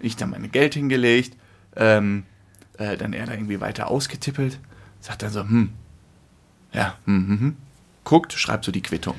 [0.00, 1.36] Ich dann mein Geld hingelegt,
[1.76, 2.24] ähm,
[2.78, 4.58] äh, dann er da irgendwie weiter ausgetippelt,
[5.00, 5.72] sagt dann so, hm,
[6.72, 7.56] ja, hm, hm, hm.
[8.04, 9.16] Guckt, schreibt so die Quittung.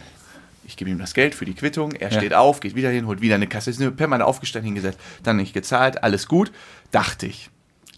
[0.69, 2.17] Ich gebe ihm das Geld für die Quittung, er Ja.
[2.19, 5.51] steht auf, geht wieder hin, holt wieder eine Kasse, ist permanent aufgestanden, hingesetzt, dann nicht
[5.53, 6.51] gezahlt, alles gut.
[6.91, 7.49] Dachte ich.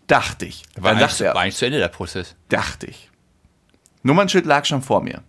[0.07, 0.63] Dachte ich.
[0.75, 2.35] war, Dann eigentlich, dachte er, war eigentlich zu Ende der Prozess.
[2.47, 3.09] dachte ich.
[4.03, 5.21] Nummernschild lag schon vor mir.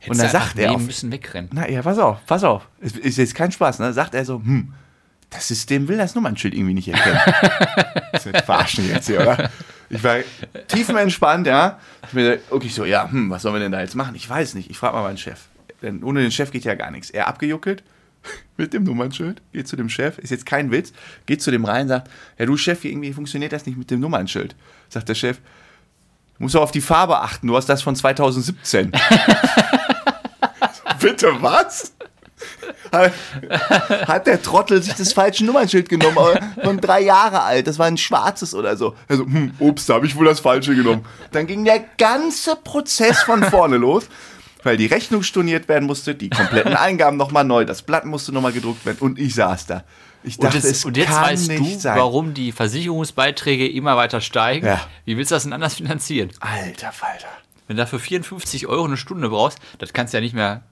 [0.00, 1.50] Hättest Und dann sagt er auf- müssen wegrennen.
[1.52, 2.66] Na ja, pass auf, pass auf.
[2.80, 3.92] Es ist jetzt kein Spaß, ne?
[3.92, 4.72] Sagt er so, hm,
[5.30, 7.20] das System will das Nummernschild irgendwie nicht erkennen.
[8.12, 9.50] das wird verarschen jetzt hier, oder?
[9.90, 10.16] Ich war
[10.68, 11.78] tiefenentspannt, ja.
[12.06, 14.14] Ich mir, okay, so, ja, hm, was sollen wir denn da jetzt machen?
[14.14, 14.70] Ich weiß nicht.
[14.70, 15.47] Ich frage mal meinen Chef.
[15.82, 17.10] Denn ohne den Chef geht ja gar nichts.
[17.10, 17.82] Er abgejuckelt
[18.56, 20.92] mit dem Nummernschild, geht zu dem Chef, ist jetzt kein Witz,
[21.26, 24.56] geht zu dem rein, sagt, ja du Chef, irgendwie funktioniert das nicht mit dem Nummernschild.
[24.88, 25.38] Sagt der Chef,
[26.36, 28.92] du musst doch auf die Farbe achten, du hast das von 2017.
[31.00, 31.92] Bitte was?
[32.90, 37.86] Hat- der Trottel sich das falsche Nummernschild genommen, aber von drei Jahre alt, das war
[37.86, 38.96] ein schwarzes oder so.
[39.08, 41.04] Also, hm, ups, da habe ich wohl das falsche genommen.
[41.32, 44.08] Dann ging der ganze Prozess von vorne los,
[44.62, 48.52] weil die Rechnung storniert werden musste, die kompletten Eingaben nochmal neu, das Blatt musste nochmal
[48.52, 49.84] gedruckt werden und ich saß da.
[50.24, 51.96] Ich Und, dachte, das, es und jetzt kann weißt nicht du, sein.
[51.98, 54.66] warum die Versicherungsbeiträge immer weiter steigen.
[54.66, 54.80] Ja.
[55.04, 56.30] Wie willst du das denn anders finanzieren?
[56.40, 57.28] Alter Falter.
[57.68, 60.62] Wenn du dafür 54 Euro eine Stunde brauchst, das kannst du ja nicht mehr.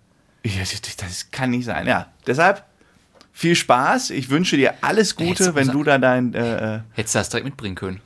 [0.44, 1.87] Ja, das, kann nicht sein.
[1.87, 2.64] Ja, deshalb
[3.33, 4.11] viel Spaß.
[4.11, 7.29] Ich wünsche dir alles Gute, Jetzt wenn du da dein äh, äh, Hättest du das
[7.29, 8.01] direkt mitbringen können.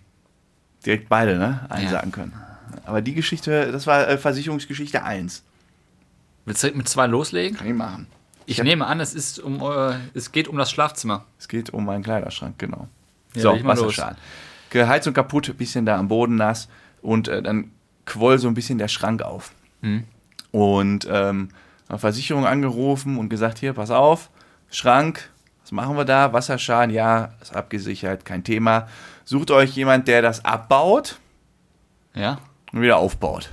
[0.85, 2.33] direkt beide ne, einsagen können.
[2.85, 5.43] Aber die Geschichte, das war äh, Versicherungsgeschichte 1.
[6.45, 7.57] Willst du mit zwei loslegen?
[7.57, 8.07] Kann ich machen.
[8.47, 11.25] Ich nehme an, es, ist um, äh, es geht um das Schlafzimmer.
[11.39, 12.89] Es geht um meinen Kleiderschrank, genau.
[13.35, 13.65] Ja, so, los.
[13.65, 14.17] Wasserschaden.
[14.75, 16.69] Heizung kaputt, bisschen da am Boden nass
[17.03, 17.71] und äh, dann
[18.07, 19.53] quoll so ein bisschen der Schrank auf.
[19.83, 20.05] Hm.
[20.51, 21.51] Und ähm,
[21.97, 24.31] Versicherung angerufen und gesagt, hier, pass auf,
[24.71, 25.31] Schrank,
[25.63, 26.33] was machen wir da?
[26.33, 28.89] Wasserschaden, ja, ist abgesichert, kein Thema.
[29.25, 31.19] Sucht euch jemand, der das abbaut
[32.15, 32.39] Ja?
[32.73, 33.51] und wieder aufbaut.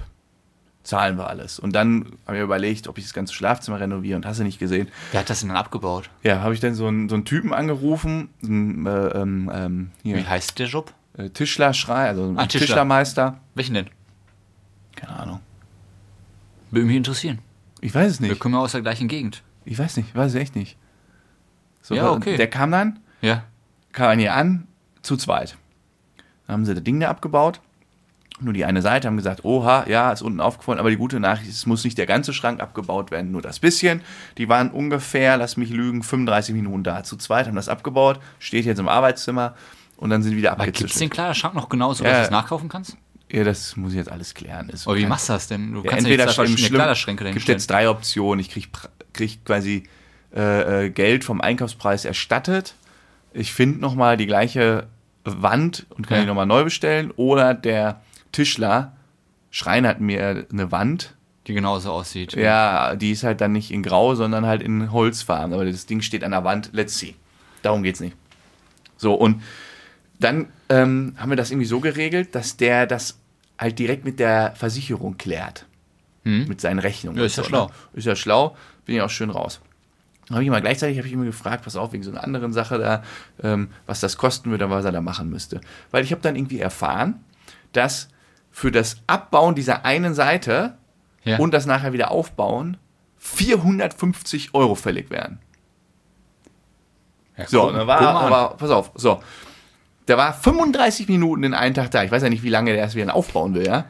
[0.87, 1.59] Zahlen wir alles.
[1.59, 4.57] Und dann habe ich überlegt, ob ich das ganze Schlafzimmer renoviere und hast du nicht
[4.57, 4.87] gesehen.
[5.11, 6.09] Wer hat das denn dann abgebaut?
[6.23, 10.25] Ja, habe ich dann so einen, so einen Typen angerufen, einen, äh, ähm, ähm, Wie
[10.25, 10.93] heißt der Job?
[11.17, 12.67] äh, Tischlerschrei, also ein Ah, Tischler.
[12.67, 13.41] Tischlermeister.
[13.53, 13.89] Welchen denn?
[14.95, 15.39] Keine Ahnung.
[16.71, 17.39] Würde mich interessieren.
[17.81, 18.39] Ich weiß es Wir nicht.
[18.39, 19.43] kommen ja aus der gleichen Gegend.
[19.65, 20.77] Ich weiß nicht, weiß es echt nicht.
[21.81, 22.37] So, Ja, okay.
[22.37, 23.43] Der kam dann, Ja.
[23.91, 24.67] kam hier an,
[25.01, 25.57] zu zweit.
[26.47, 27.59] Dann haben sie das Ding da abgebaut.
[28.39, 31.49] Nur die eine Seite haben gesagt, oha, ja, ist unten aufgefallen, aber die gute Nachricht
[31.49, 34.01] ist, es muss nicht der ganze Schrank abgebaut werden, nur das bisschen.
[34.37, 37.03] Die waren ungefähr, lass mich lügen, 35 Minuten da.
[37.03, 39.55] Zu zweit haben das abgebaut, steht jetzt im Arbeitszimmer
[39.95, 41.11] und dann sind wieder Aber gibt es den abgezischt.
[41.13, 42.11] Kleiderschrank noch genauso, Ja.
[42.11, 42.95] dass du es nachkaufen kannst?
[43.31, 44.69] Ja, das muss ich jetzt alles klären.
[44.69, 45.73] Ist Aber wie machst du das denn?
[45.73, 47.57] Du Ja, kannst entweder ja nicht Schlimm- Kleiderschränke gibt dahinstellen.
[47.59, 48.39] jetzt drei Optionen.
[48.39, 49.83] Ich krieg, pr- krieg quasi
[50.35, 52.75] äh, äh, Geld vom Einkaufspreis erstattet.
[53.33, 54.85] Ich finde nochmal die gleiche
[55.25, 56.21] Wand und kann Ja.
[56.23, 57.11] die nochmal neu bestellen.
[57.15, 58.93] Oder der Tischler
[59.51, 61.15] schreinert mir eine Wand.
[61.47, 62.33] Die genauso aussieht.
[62.33, 65.53] Ja, die ist halt dann nicht in Grau, sondern halt in Holzfarben.
[65.53, 66.71] Aber das Ding steht an der Wand.
[66.73, 67.15] Let's see.
[67.61, 68.17] Darum geht's nicht.
[68.97, 69.41] So, und
[70.19, 73.17] dann ähm, haben wir das irgendwie so geregelt, dass der das
[73.57, 75.65] halt direkt mit der Versicherung klärt.
[76.23, 77.17] Mit seinen Rechnungen.
[77.17, 77.65] Ja, ist ja und schlau.
[77.67, 77.71] Ne?
[77.93, 78.57] Ist ja schlau.
[78.85, 79.61] Bin ich auch schön raus.
[80.27, 82.51] Dann Habe ich mal gleichzeitig habe ich immer gefragt, pass auf, wegen so einer anderen
[82.51, 83.03] Sache da,
[83.41, 85.61] ähm, was das kosten würde, was er da machen müsste.
[85.91, 87.23] Weil ich habe dann irgendwie erfahren,
[87.71, 88.09] dass
[88.51, 90.77] für das Abbauen dieser einen Seite
[91.23, 91.37] Ja.
[91.37, 92.77] und das nachher wieder aufbauen
[93.19, 95.39] 450 Euro fällig wären.
[97.37, 99.21] Ja, So, guck- da war, aber pass auf, so.
[100.07, 102.01] Der war 35 Minuten in einen Tag da.
[102.01, 103.83] Ich weiß ja nicht, wie lange der erst wieder aufbauen will, ja?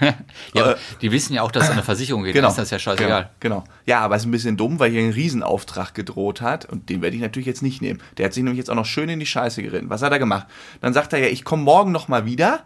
[0.54, 2.32] ja, äh, die wissen ja auch, dass es an eine Versicherung geht.
[2.32, 2.48] Genau.
[2.48, 3.28] Ist das ja scheißegal.
[3.38, 3.64] Genau, genau.
[3.84, 7.02] Ja, aber es ist ein bisschen dumm, weil hier ein Riesenauftrag gedroht hat und den
[7.02, 8.00] werde ich natürlich jetzt nicht nehmen.
[8.16, 9.90] Der hat sich nämlich jetzt auch noch schön in die Scheiße geritten.
[9.90, 10.46] Was hat er gemacht?
[10.80, 12.60] Dann sagt er ja, ich komme morgen noch mal wieder,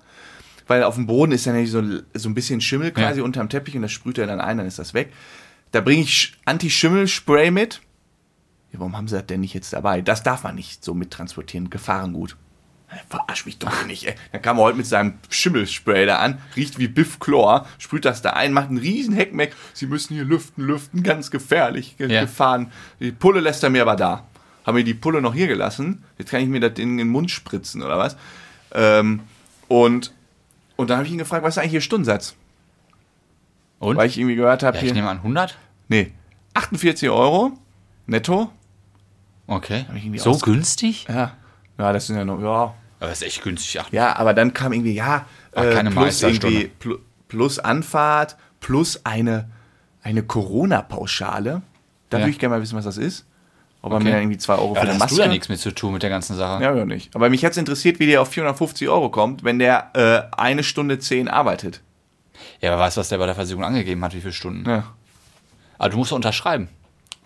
[0.67, 1.83] weil auf dem Boden ist ja nämlich so,
[2.15, 3.25] so ein bisschen Schimmel quasi Ja.
[3.25, 5.13] unterm Teppich und das sprüht er dann ein, dann ist das weg.
[5.73, 7.81] Da bringe ich Sch- Anti-Schimmel-Spray mit.
[8.73, 10.01] Ja, warum haben sie das denn nicht jetzt dabei?
[10.01, 11.71] Das darf man nicht so mittransportieren.
[11.71, 12.37] Gefahrengut.
[13.09, 14.15] Verarsch mich doch nicht, ey.
[14.31, 18.23] Dann kam er heute mit seinem Schimmelspray da an, riecht wie Biff Chlor, sprüht das
[18.23, 19.55] da ein, macht einen riesen Heckmeck.
[19.73, 22.21] Sie müssen hier lüften, lüften, ganz gefährlich, ge Ja.
[22.23, 22.71] gefahren.
[23.01, 24.25] Die Pulle lässt er mir aber da.
[24.65, 26.05] Haben wir die Pulle noch hier gelassen.
[26.17, 28.17] Jetzt kann ich mir das Ding in den Mund spritzen oder was.
[28.73, 29.21] Ähm,
[29.69, 30.13] und,
[30.77, 32.35] und dann habe ich ihn gefragt, was ist eigentlich Ihr Stundensatz?
[33.79, 33.97] Und?
[33.97, 35.57] Weil ich irgendwie gehört habe, ja, ich hier, nehme an 100.
[35.89, 36.13] nee,
[36.55, 37.53] 48 Euro
[38.07, 38.51] netto.
[39.47, 39.85] Okay.
[40.17, 41.07] So günstig?
[41.09, 41.33] Ja,
[41.79, 43.79] ja, das sind ja noch, ja, Aber das ist echt günstig.
[43.81, 48.37] Ach, Ja, aber dann kam irgendwie, ja, Ach, äh, keine plus irgendwie, pl plus Anfahrt,
[48.61, 49.51] plus eine,
[50.03, 51.63] eine Corona-Pauschale.
[52.09, 52.23] Da Ja.
[52.25, 53.27] würde ich gerne mal wissen, was das ist.
[53.83, 54.05] Ob er Okay.
[54.05, 55.23] mir dann irgendwie 2 Euro ja, für da eine hast du Maske...
[55.23, 56.63] ja nichts mit zu tun mit der ganzen Sache.
[56.63, 57.15] Ja, ja, nicht.
[57.15, 60.99] Aber mich jetzt interessiert, wie der auf 450 Euro kommt, wenn der äh, eine Stunde
[60.99, 61.81] 10 arbeitet.
[62.61, 64.69] Ja, aber weißt du, was der bei der Versicherung angegeben hat, wie viele Stunden?
[64.69, 64.85] Ja.
[65.79, 66.69] Aber du musst doch unterschreiben.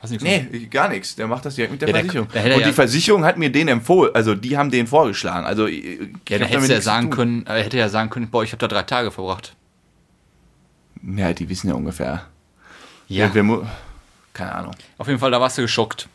[0.00, 1.14] Hast nichts Nee, gar nichts.
[1.16, 2.28] Der macht das direkt mit der Ja, der- Versicherung.
[2.32, 5.46] der hätte Und ja- die Versicherung hat mir den empfohlen, also die haben den vorgeschlagen.
[5.46, 8.30] Also, ich Ja, der damit hätte ja zu sagen können, er hätte ja sagen können,
[8.30, 9.54] boah, ich habe da drei Tage verbracht.
[11.16, 12.22] Ja, die wissen ja ungefähr.
[13.08, 13.32] Ja.
[13.34, 13.66] Wir, wir,
[14.32, 14.74] keine Ahnung.
[14.98, 16.08] Auf jeden Fall, da warst du geschockt.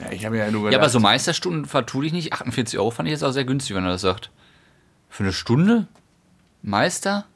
[0.00, 2.32] Ja, ich habe ja nur Ja, gedacht, aber so Meisterstunden vertue ich nicht.
[2.32, 4.30] 48 Euro fand ich jetzt auch sehr günstig, wenn er das sagt.
[5.08, 5.88] Für eine Stunde?
[6.62, 7.26] Meister?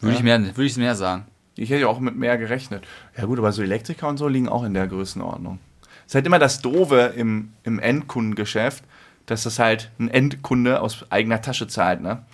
[0.00, 0.18] Würde, Ja.
[0.18, 1.26] ich mehr, würde ich mehr sagen.
[1.54, 2.84] Ich hätte ja auch mit mehr gerechnet.
[3.16, 5.58] Ja gut, aber so Elektriker und so liegen auch in der Größenordnung.
[6.06, 8.82] Es ist halt immer das Doofe im, im Endkundengeschäft,
[9.26, 12.00] dass das halt ein Endkunde aus eigener Tasche zahlt.
[12.00, 12.24] Ne?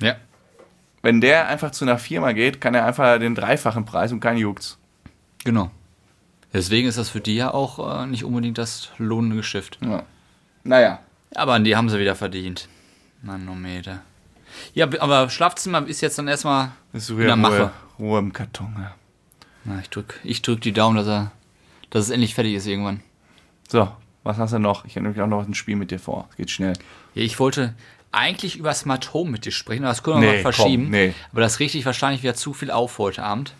[0.00, 0.16] Ja.
[1.02, 4.36] Wenn der einfach zu einer Firma geht, kann er einfach den dreifachen Preis und kein
[4.36, 4.78] juckt's.
[5.44, 5.70] Genau.
[6.54, 9.78] Deswegen ist das für die ja auch äh, nicht unbedingt das lohnende Geschäft.
[9.82, 10.04] Ja.
[10.62, 11.00] Naja.
[11.34, 12.68] Aber an die haben sie wieder verdient.
[13.22, 14.00] Manometer.
[14.72, 17.70] Ja, b- aber Schlafzimmer ist jetzt dann erstmal Ist in der wieder Ruhe, Mache.
[17.98, 18.74] Ruhe im Karton.
[18.78, 18.94] Ja.
[19.64, 21.32] Na, ich drück, ich drück die Daumen, dass er,
[21.90, 23.02] dass es endlich fertig ist irgendwann.
[23.68, 23.88] So,
[24.22, 24.84] was hast du noch?
[24.84, 26.28] Ich habe nämlich auch noch ein Spiel mit dir vor.
[26.36, 26.74] Geht schnell.
[27.14, 27.74] Ja, ich wollte
[28.12, 30.84] eigentlich über Smart Home mit dir sprechen, aber das können wir Nee, mal verschieben.
[30.84, 31.14] komm, nee.
[31.32, 33.54] Aber das dich wahrscheinlich wieder zu viel auf heute Abend.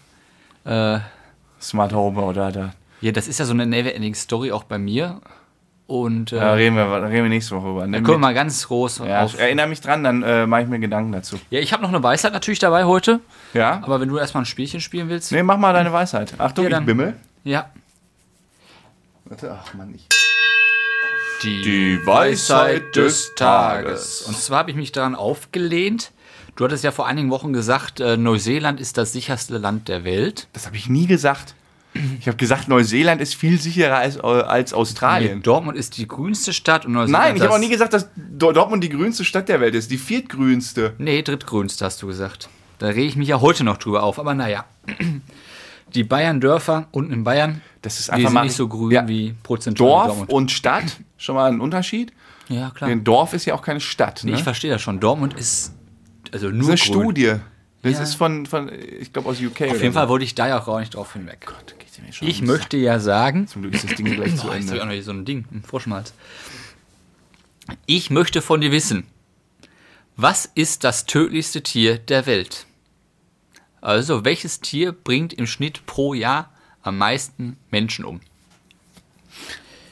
[0.65, 1.01] Äh,
[1.61, 2.75] Smart Home oder da.
[3.05, 5.21] Ja, das ist ja so eine Never-Ending Story auch bei mir.
[5.87, 7.81] Und äh, Da reden wir, reden wir nächste Woche über.
[7.83, 8.19] wir mit.
[8.19, 11.39] mal ganz groß Ja, ich erinnere mich dran, dann äh, mache ich mir Gedanken dazu.
[11.51, 13.21] Ja, ich habe noch eine Weisheit natürlich dabei heute.
[13.53, 13.83] Ja?
[13.83, 15.31] Aber wenn du erstmal ein Spielchen spielen willst.
[15.33, 16.33] Nee, mach mal deine Weisheit.
[16.39, 17.15] Achtung, Ja, ich dann- bimmel.
[17.45, 17.71] Ja.
[19.27, 20.07] Warte, ach Mann, ich.
[21.43, 24.23] Die, Weisheit des Tages.
[24.23, 26.13] Und zwar habe ich mich daran aufgelehnt.
[26.57, 30.49] Du hattest ja vor einigen Wochen gesagt, äh, Neuseeland ist das sicherste Land der Welt.
[30.55, 31.55] Das habe ich nie gesagt.
[32.19, 35.43] Ich habe gesagt, Neuseeland ist viel sicherer als, als Australien.
[35.43, 38.51] Dortmund ist die grünste Stadt und Neuseeland Nein, ich habe auch nie gesagt, dass Do-
[38.53, 39.91] Dortmund die grünste Stadt der Welt ist.
[39.91, 40.95] Die viertgrünste.
[40.99, 42.49] Nee, drittgrünste hast du gesagt.
[42.79, 44.65] Da rege ich mich ja heute noch drüber auf, aber naja.
[45.95, 49.07] Die Bayern-Dörfer unten in Bayern, Das ist einfach sind mal nicht so grün Ja.
[49.07, 50.31] wie prozentual Dorf Dortmund.
[50.31, 52.13] und Stadt, schon mal ein Unterschied.
[52.49, 52.91] Ja, klar.
[52.91, 54.23] Ein Dorf ist ja auch keine Stadt.
[54.25, 54.37] Nee, Ne?
[54.39, 54.99] ich verstehe das schon.
[54.99, 55.73] Dortmund ist
[56.33, 57.05] also nur Das ist eine grün.
[57.05, 57.35] Studie.
[57.85, 58.03] Das Ja.
[58.03, 59.61] ist von, von ich glaube, aus UK.
[59.71, 61.47] Auf jeden Fall wollte ich da ja auch gar nicht drauf hinweg.
[62.11, 64.77] Ich Ich möchte ja sagen, Zum Glück ist das Ding gleich zu Boah, jetzt auch
[64.81, 64.97] Ende.
[64.97, 66.13] noch so ein Ding, ein Froschmalz.
[67.87, 69.07] Ich möchte von dir wissen,
[70.17, 72.67] was ist das tödlichste Tier der Welt?
[73.81, 76.51] Also, welches Tier bringt im Schnitt pro Jahr
[76.83, 78.21] am meisten Menschen um?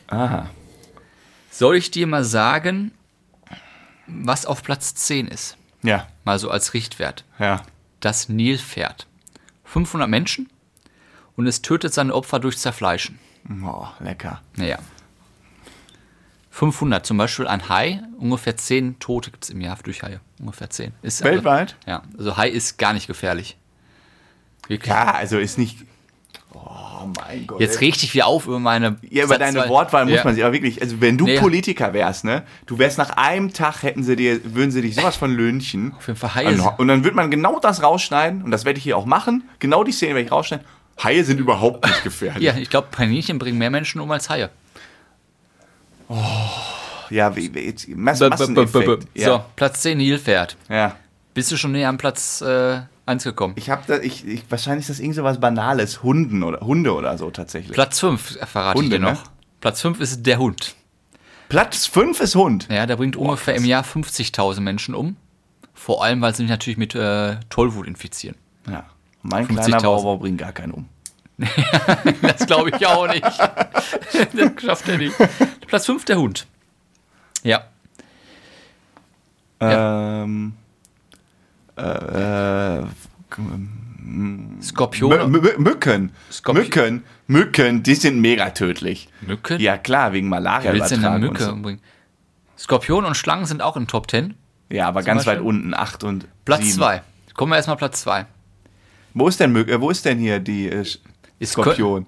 [0.08, 0.48] Aha.
[1.50, 2.92] Soll ich dir mal sagen,
[4.06, 5.56] was auf Platz 10 ist?
[5.82, 7.24] Ja, Mal so als Richtwert.
[7.38, 7.62] ja.
[8.02, 9.06] Das Nilpferd.
[9.64, 10.50] 500 Menschen
[11.36, 13.20] und es tötet seine Opfer durch Zerfleischen.
[13.64, 14.42] Oh, lecker.
[14.56, 14.78] Naja.
[16.50, 20.20] 500, zum Beispiel ein Hai, ungefähr 10 Tote gibt es im Jahr durch Haie.
[20.40, 20.92] Ungefähr 10.
[21.02, 21.76] Ist Weltweit?
[21.86, 23.56] ja, also Hai ist gar nicht gefährlich.
[24.66, 24.90] Wirklich.
[24.90, 25.78] Ja, also ist nicht.
[27.02, 27.60] Oh mein Gott.
[27.60, 28.96] Jetzt reg dich wieder auf über meine.
[29.10, 29.68] Ja, über deine Satzwahl.
[29.70, 30.24] Wortwahl muss Ja.
[30.24, 31.38] man sich aber wirklich, also wenn du Nee.
[31.38, 35.16] Politiker wärst, ne, du wärst nach einem Tag, hätten sie dir, würden sie dich sowas
[35.16, 35.94] von lünchen.
[35.96, 36.46] Auf jeden Fall Haie.
[36.48, 39.44] Und, und dann wird man genau das rausschneiden, und das werde ich hier auch machen,
[39.58, 40.64] genau die Szene werde ich rausschneiden.
[41.02, 42.42] Haie sind überhaupt nicht gefährlich.
[42.42, 44.50] Ja, ich glaube, Kaninchen bringen mehr Menschen um als Haie.
[47.10, 49.08] Ja, wie, wie, jetzt, Mass Masseneffekt.
[49.16, 50.56] So, Platz 10 Nilpferd.
[50.68, 50.96] ja.
[51.34, 52.80] Bist du schon näher am Platz äh,
[53.12, 53.54] 1 gekommen?
[53.56, 56.94] Ich habe da, ich, ich, wahrscheinlich ist das irgend so was Banales, Hunden oder Hunde
[56.94, 57.72] oder so tatsächlich.
[57.72, 59.12] Platz 5 verrate Hunde, ich dir ne?
[59.12, 59.24] noch.
[59.60, 60.74] Platz 5 ist der Hund.
[61.48, 62.68] Platz 5 ist Hund.
[62.70, 65.16] Ja, der bringt ungefähr im Jahr 50.000 Menschen um.
[65.74, 68.36] Vor allem, weil sie sich natürlich mit äh, Tollwut infizieren.
[68.68, 68.84] Ja.
[69.22, 69.54] Mein 50.000.
[69.54, 70.88] kleiner Bauer bringt gar keinen um.
[72.22, 73.22] Das glaube ich auch nicht.
[73.24, 75.14] das schafft er nicht.
[75.66, 76.46] Platz 5 der Hund.
[77.42, 77.64] Ja.
[79.60, 80.54] Ähm,
[81.82, 82.86] äh, äh,
[84.62, 85.26] Skorpione.
[85.26, 86.12] Mü Mü Mücken.
[86.30, 87.04] Skorpi- Mücken.
[87.26, 89.08] Mücken, die sind mega tödlich.
[89.20, 89.60] Mücken?
[89.60, 91.80] Ja, klar, wegen Malaria Wer willst denn eine Mücke und umbringen?
[92.58, 94.34] Skorpion und Schlangen sind auch in Top 10.
[94.70, 94.76] so.
[94.76, 95.40] Ja, aber ganz Beispiel?
[95.40, 96.74] weit unten, 8 und Platz sieben.
[96.78, 97.02] 2.
[97.34, 98.26] Kommen wir erstmal Platz 2.
[99.14, 99.80] Wo ist denn Mücke?
[99.80, 100.84] Wo ist denn hier die äh,
[101.44, 102.06] Skorpion?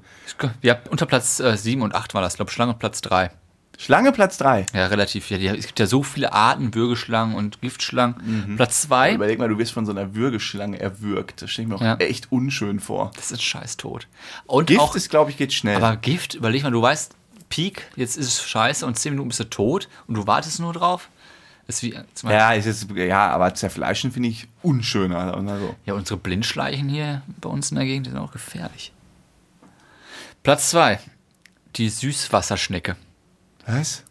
[0.63, 2.35] Ja, unter Platz äh, 7 und 8 war das.
[2.35, 3.31] Ich glaube, Schlange Platz 3.
[3.79, 4.67] Schlange Platz 3.
[4.73, 5.31] Ja, relativ.
[5.31, 8.47] Ja, die, es gibt ja so viele Arten, Würgeschlangen und Giftschlangen.
[8.51, 8.57] Mhm.
[8.57, 11.43] Platz 2, Überleg mal, du wirst von so einer Würgeschlange erwürgt.
[11.43, 11.97] Das stelle ich mir auch Ja.
[11.97, 13.11] echt unschön vor.
[13.17, 14.07] das ist scheiß tot.
[14.47, 15.77] Und Gift auch, ist, glaube ich, geht schnell.
[15.77, 17.15] aber Gift, überleg mal, du weißt,
[17.49, 20.73] Peak, jetzt ist es scheiße und 10 Minuten bist du tot und du wartest nur
[20.73, 21.09] drauf.
[21.67, 25.35] Ist wie, ja, ist jetzt, ja, aber zerfleischen finde ich unschöner.
[25.35, 25.75] Also.
[25.87, 28.93] Ja, unsere Blindschleichen hier bei uns in der Gegend die sind auch gefährlich.
[30.43, 30.99] Platz 2.
[31.77, 32.97] Die Süßwasserschnecke.
[33.67, 34.05] Was?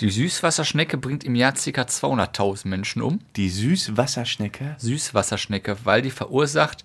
[0.00, 1.60] Die Süßwasserschnecke bringt im Jahr ca.
[1.82, 3.20] 200.000 Menschen um.
[3.36, 4.76] Die Süßwasserschnecke?
[4.78, 6.84] Süßwasserschnecke, weil die verursacht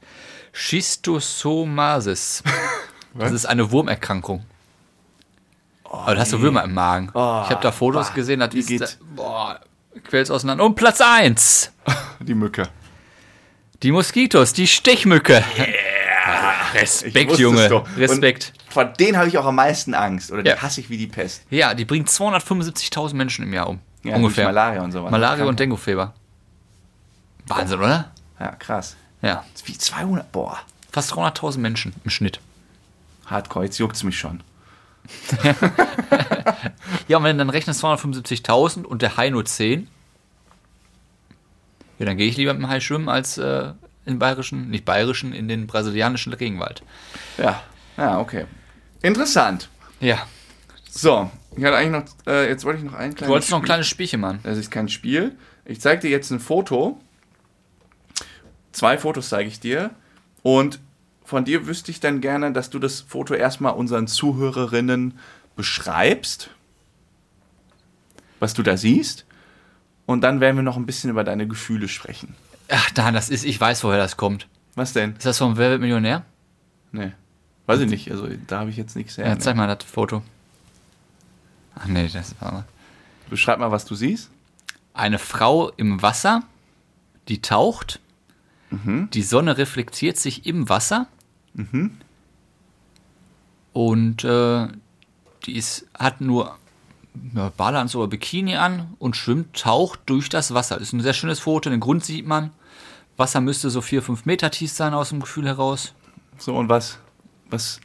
[0.52, 2.44] Schistosomasis.
[3.16, 4.46] Das ist eine Wurmerkrankung.
[5.84, 7.10] Aber da hast du Würmer im Magen.
[7.16, 9.00] Oh, ich habe da Fotos bah, gesehen, das wie geht's?
[9.16, 9.60] boah,
[10.04, 10.64] quält's auseinander.
[10.64, 11.72] Und Platz 1.
[12.20, 12.70] Die Mücke.
[13.82, 15.44] Die Moskitos, die Stechmücke.
[16.74, 17.84] Ich Respekt, wusste Junge.
[17.98, 18.54] Respekt.
[18.70, 20.32] Vor denen habe ich auch am meisten Angst.
[20.32, 20.62] Oder die Ja.
[20.62, 21.44] hasse ich wie die Pest.
[21.50, 23.80] Ja, die bringt 275.000 Menschen im Jahr um.
[24.04, 24.46] Ja, Ungefähr.
[24.46, 25.12] Malaria und sowas.
[25.12, 25.60] Malaria und.
[25.60, 26.14] Denguefieber.
[27.48, 28.12] Wahnsinn, oder?
[28.40, 28.96] Ja, krass.
[29.22, 29.44] Ja.
[29.66, 30.32] Wie 200.
[30.32, 30.60] Boah.
[30.92, 32.40] Fast 300.000 Menschen im Schnitt.
[33.26, 34.42] Hardcore, jetzt juckt es mich schon.
[37.08, 39.88] Ja, und wenn du dann rechnest 275.000 und der Hai nur 10,
[41.98, 43.72] ja, dann gehe ich lieber mit dem Hai schwimmen als äh,
[44.06, 46.84] in bayerischen, nicht bayerischen, in den brasilianischen Regenwald.
[47.38, 47.62] Ja.
[47.98, 48.46] Ja, okay.
[49.02, 49.70] Interessant.
[50.00, 50.28] Ja.
[50.90, 53.58] So, ich hatte eigentlich noch, äh, jetzt wollte ich noch ein kleines Du wolltest noch
[53.58, 54.40] ein Spiel- kleines Spielchen machen.
[54.44, 55.36] Das ist kein Spiel.
[55.66, 57.00] Ich zeige dir jetzt ein Foto.
[58.72, 59.92] Zwei Fotos zeige ich dir.
[60.42, 60.80] Und
[61.24, 65.20] von dir wüsste ich dann gerne, dass du das Foto erstmal unseren Zuhörerinnen
[65.56, 66.50] beschreibst,
[68.40, 69.26] was du da siehst.
[70.06, 72.36] Und dann werden wir noch ein bisschen über deine Gefühle sprechen.
[72.70, 74.48] Ach, da, das ist, ich weiß, woher das kommt.
[74.76, 75.14] Was denn?
[75.18, 76.26] Ist das vom wird Millionär?
[76.92, 77.12] Nee.
[77.70, 78.10] Weiß ich nicht.
[78.10, 79.28] Also da habe ich jetzt nichts her.
[79.28, 80.24] Ja, zeig mal das Foto.
[81.76, 82.66] Ach nee, das war
[83.30, 84.32] Beschreib mal, was du siehst.
[84.96, 86.42] eine Frau im Wasser,
[87.28, 88.00] die taucht.
[88.72, 91.06] Die Sonne reflektiert sich im Wasser.
[93.74, 94.68] Und äh,
[95.46, 96.58] die ist, hat nur
[97.36, 100.80] ja, Badeanzug oder Bikini an und schwimmt, taucht durch das Wasser.
[100.82, 101.70] Ist ein sehr schönes Foto.
[101.70, 102.50] Den Grund sieht man.
[103.16, 105.94] Wasser müsste so 4, 5 Meter tief sein aus dem Gefühl heraus.
[106.40, 106.98] So, und was?
[107.50, 107.80] Was?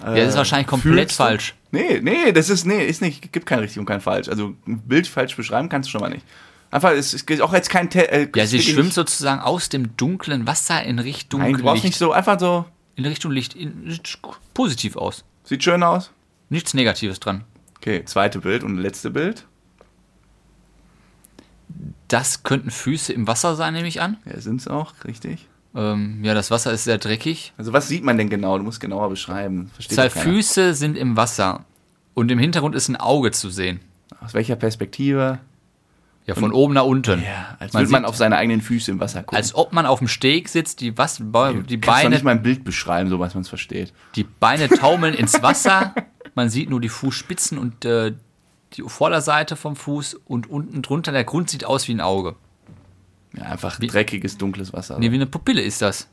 [0.00, 1.54] Ja, das ist wahrscheinlich komplett falsch.
[1.72, 4.28] Nee, nee, das ist, nee, ist nicht, gibt kein richtig und kein falsch.
[4.28, 6.24] Also ein Bild falsch beschreiben kannst du schon mal nicht.
[6.70, 7.90] Einfach, es es ist auch jetzt kein.
[7.90, 11.62] Te äh, Ja, sie schwimmt nicht- sozusagen aus dem dunklen Wasser in Richtung Nein, du
[11.62, 11.84] brauchst Licht.
[11.94, 13.54] nicht so, einfach so, In Richtung Licht.
[13.54, 14.18] In, sieht
[14.54, 15.24] positiv aus.
[15.44, 16.10] sieht schön aus.
[16.50, 17.44] Nichts Negatives dran.
[17.78, 19.46] Okay, zweite Bild und letzte Bild.
[22.08, 24.16] Das könnten Füße im Wasser sein, nehme ich an.
[24.24, 25.46] Ja, sind's auch, richtig.
[25.78, 27.52] Ähm, ja, das Wasser ist sehr dreckig.
[27.56, 28.58] Also was sieht man denn genau?
[28.58, 29.70] Du musst genauer beschreiben.
[29.72, 30.10] Versteht Zwei.
[30.10, 31.64] Füße sind im Wasser.
[32.14, 33.78] Und im Hintergrund ist ein Auge zu sehen.
[34.20, 35.38] Aus welcher Perspektive?
[36.26, 37.22] Ja, von oben nach unten.
[37.22, 39.36] Ja, als Man würde man auf seine eigenen Füße im Wasser gucken.
[39.36, 42.32] Als ob man auf dem Steg sitzt, die, was, die, Kannst doch Beine, nicht mal
[42.32, 43.94] ein Bild beschreiben, so was man es versteht.
[44.16, 45.94] die Beine taumeln ins Wasser.
[46.34, 48.12] Man sieht nur die Fußspitzen und äh,
[48.74, 51.12] die Vorderseite vom Fuß und unten drunter.
[51.12, 52.34] Der Grund sieht aus wie ein Auge.
[53.36, 54.98] Ja, einfach Wie- dreckiges, dunkles Wasser.
[54.98, 56.08] Nee, wie eine Pupille ist das.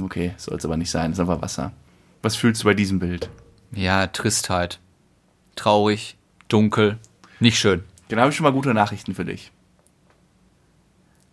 [0.00, 1.72] Okay, soll es aber nicht sein, ist einfach Wasser.
[2.22, 3.30] Was fühlst du bei diesem Bild?
[3.72, 4.80] Ja, Tristheit.
[5.56, 6.16] Traurig,
[6.48, 6.98] dunkel,
[7.40, 7.84] nicht schön.
[8.08, 9.52] Genau, habe ich schon mal gute Nachrichten für dich.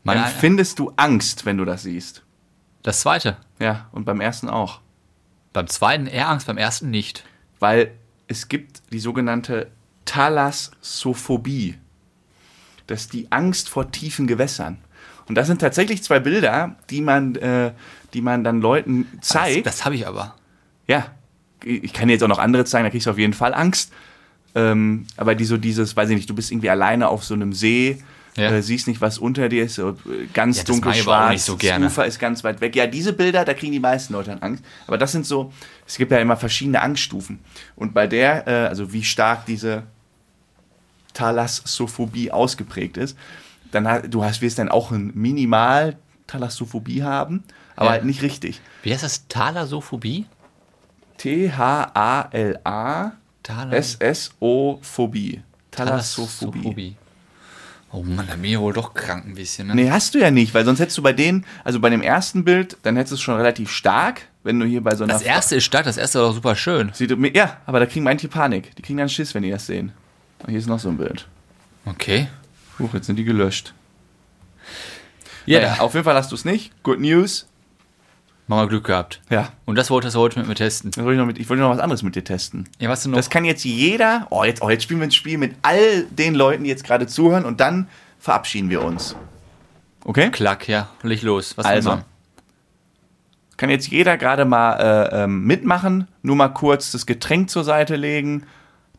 [0.04, 2.24] Meine, Empfindest du Angst, wenn du das siehst?
[2.84, 3.38] das zweite.
[3.60, 4.82] Ja, und beim ersten auch.
[5.54, 7.24] Beim zweiten eher Angst, beim ersten nicht.
[7.60, 7.91] Weil
[8.28, 9.71] es gibt die sogenannte
[10.06, 11.80] Thalassophobie.
[12.88, 14.78] Das ist die Angst vor tiefen Gewässern.
[15.28, 17.71] Und das sind tatsächlich zwei Bilder, die man, äh,
[18.13, 19.65] die man dann Leuten Das, zeigt.
[19.65, 20.36] das habe ich aber.
[20.88, 21.08] Ja,
[21.63, 23.91] ich kann dir jetzt auch noch andere zeigen, da kriegst du auf jeden Fall Angst.
[24.54, 27.54] Ähm, aber die so dieses, weiß ich nicht, du bist irgendwie alleine auf so einem
[27.54, 27.98] See,
[28.38, 28.52] Ja.
[28.52, 31.56] äh, siehst nicht, was unter dir ist, so, äh, ganz Ja, das dunkel schwarz, so
[31.56, 32.76] das Ufer ist ganz weit weg.
[32.76, 34.63] Ja, diese Bilder, da kriegen die meisten Leute dann Angst.
[34.88, 35.52] Aber das sind so,
[35.88, 37.39] es gibt ja immer verschiedene Angststufen.
[37.76, 39.84] Und bei der, äh, also wie stark diese
[41.15, 43.17] Thalassophobie ausgeprägt ist,
[43.71, 45.97] dann du hast, wirst dann auch ein Minimal
[46.28, 47.43] Thalassophobie haben,
[47.75, 47.91] aber Ja.
[47.93, 48.62] halt nicht richtig.
[48.84, 49.28] Wie heißt das?
[49.28, 50.28] Thalassophobie?
[51.17, 53.12] T-H-A-L-A
[53.71, 55.41] S-S-O-Phobie.
[55.71, 56.95] Thalassophobie.
[57.91, 59.67] Oh Mann, da bin ich wohl doch krank ein bisschen.
[59.67, 59.75] Ne?
[59.75, 62.43] Nee, hast du ja nicht, weil sonst hättest du bei denen, also bei dem ersten
[62.43, 65.13] Bild, dann hättest du es schon relativ stark, wenn du hier bei so einer.
[65.13, 66.91] Das erste ist stark, das erste war doch super schön.
[66.93, 68.75] Sieht, ja, aber da kriegen manche Panik.
[68.75, 69.93] Die kriegen dann Schiss, wenn die das sehen.
[70.48, 71.28] Hier ist noch so ein Bild.
[71.86, 72.28] Okay.
[72.80, 73.74] Huch, jetzt sind die gelöscht.
[75.45, 76.71] Ja, Naja, auf jeden Fall hast du es nicht.
[76.84, 77.48] Good News.
[78.48, 79.21] Wir Glück gehabt.
[79.30, 79.50] Ja.
[79.65, 80.91] Und das wolltest du heute mit mir testen.
[80.91, 82.69] Dann wollte ich, noch mit, ich wollte noch was anderes mit dir testen.
[82.80, 83.17] Ja, was denn noch?
[83.17, 84.28] Das kann jetzt jeder.
[84.30, 87.08] Oh, jetzt, oh, jetzt spielen wir ein Spiel mit all den Leuten, die jetzt gerade
[87.08, 87.88] zuhören und dann
[88.19, 89.15] verabschieden wir uns.
[90.04, 90.30] Okay?
[90.30, 90.89] Klack, ja.
[91.02, 91.58] Leg los.
[91.58, 92.02] Was Also.
[93.58, 97.95] Kann jetzt jeder gerade mal äh, ähm, mitmachen, nur mal kurz das Getränk zur Seite
[97.95, 98.43] legen,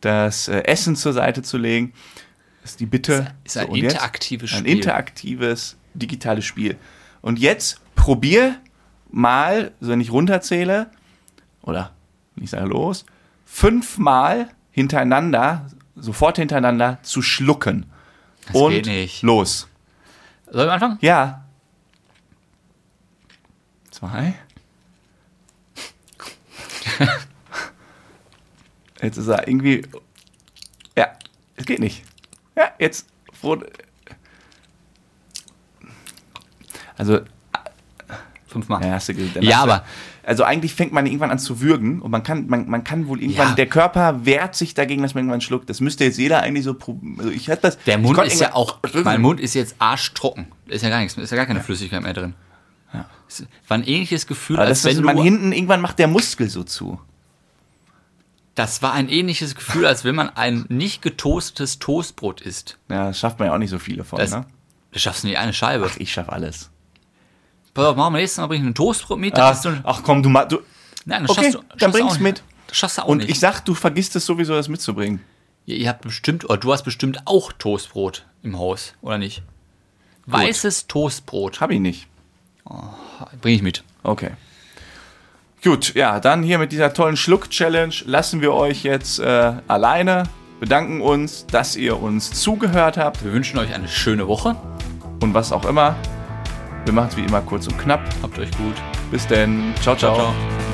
[0.07, 1.93] das äh, Essen zur Seite zu legen.
[2.63, 3.35] Das ist die Bitte.
[3.45, 4.77] Ist ein und jetzt interaktives Ein Spiel.
[4.77, 6.77] interaktives, digitales Spiel.
[7.23, 8.61] Und jetzt probier
[9.11, 10.91] mal, so wenn ich runterzähle,
[11.63, 11.93] oder
[12.37, 13.05] ich sage los,
[13.45, 15.67] fünfmal hintereinander,
[15.97, 17.87] sofort hintereinander zu schlucken.
[18.47, 19.23] Das und geht nicht.
[19.23, 19.69] los.
[20.51, 20.99] Sollen wir anfangen?
[21.01, 21.45] Ja.
[23.91, 24.35] Zwei.
[29.03, 29.83] Jetzt ist er irgendwie.
[30.97, 31.09] Ja,
[31.57, 32.03] es geht nicht.
[32.57, 33.07] Ja, jetzt.
[36.97, 37.21] Also,
[38.47, 38.83] Fünfmal.
[38.85, 39.85] ja, hast du dann Ja, aber-
[40.23, 43.21] Also eigentlich fängt man irgendwann an zu würgen und man kann, man, man kann wohl
[43.23, 43.55] irgendwann, Ja.
[43.55, 45.71] der Körper wehrt sich dagegen, dass man irgendwann schluckt.
[45.71, 47.17] Das müsste jetzt jeder eigentlich so probieren.
[47.19, 47.79] Also ich hatte das.
[47.85, 48.79] Der Mund ist ja auch.
[49.05, 50.47] Mein Mund ist jetzt arschtrocken.
[50.67, 52.35] Da ist ja gar nichts, da ist ja gar keine Flüssigkeit mehr drin.
[53.29, 56.49] Es war ein ähnliches Gefühl, Aber als das wenn man hinten, irgendwann macht der Muskel
[56.49, 57.01] so zu.
[58.57, 62.79] Das war ein ähnliches Gefühl, als wenn man ein nicht getoastetes Toastbrot isst.
[62.89, 64.47] Ja, das schafft man ja auch nicht so viele von, Das, ne?
[64.93, 65.89] das schaffst du nicht eine Scheibe.
[65.93, 66.71] Ach, ich schaff alles.
[67.75, 69.39] Pass auf, machen wir nächstes Mal bring ich ein Toastbrot mit.
[69.39, 70.63] Ach, so, ach komm, du, du
[71.05, 71.59] nein, das okay, schaffst du.
[71.61, 72.43] dann schaffst du bring's mit.
[72.69, 73.29] Das schaffst du auch Und nicht.
[73.31, 75.21] ich sag, du vergisst es sowieso, das mitzubringen.
[75.67, 79.43] ihr, ihr habt bestimmt, oder du hast bestimmt auch Toastbrot im Haus, oder nicht?
[80.25, 81.61] Weißes Toastbrot.
[81.61, 82.09] Hab ich nicht.
[83.43, 83.85] Bring ich mit.
[84.03, 84.31] Okay.
[85.63, 90.25] Gut, ja, dann hier mit dieser tollen Schluck-Challenge lassen wir euch jetzt äh, alleine.
[90.61, 94.57] Bedanken uns, dass ihr uns zugehört habt Wir wünschen euch eine schöne Woche.
[95.23, 95.97] und was auch immer.
[96.85, 98.01] Wir machen es wie immer kurz und knapp.
[98.23, 98.75] Habt euch gut.
[99.11, 99.75] Bis denn.
[99.83, 99.97] ciao.
[99.97, 100.15] ciao.
[100.15, 100.33] ciao.
[100.33, 100.66] ciao.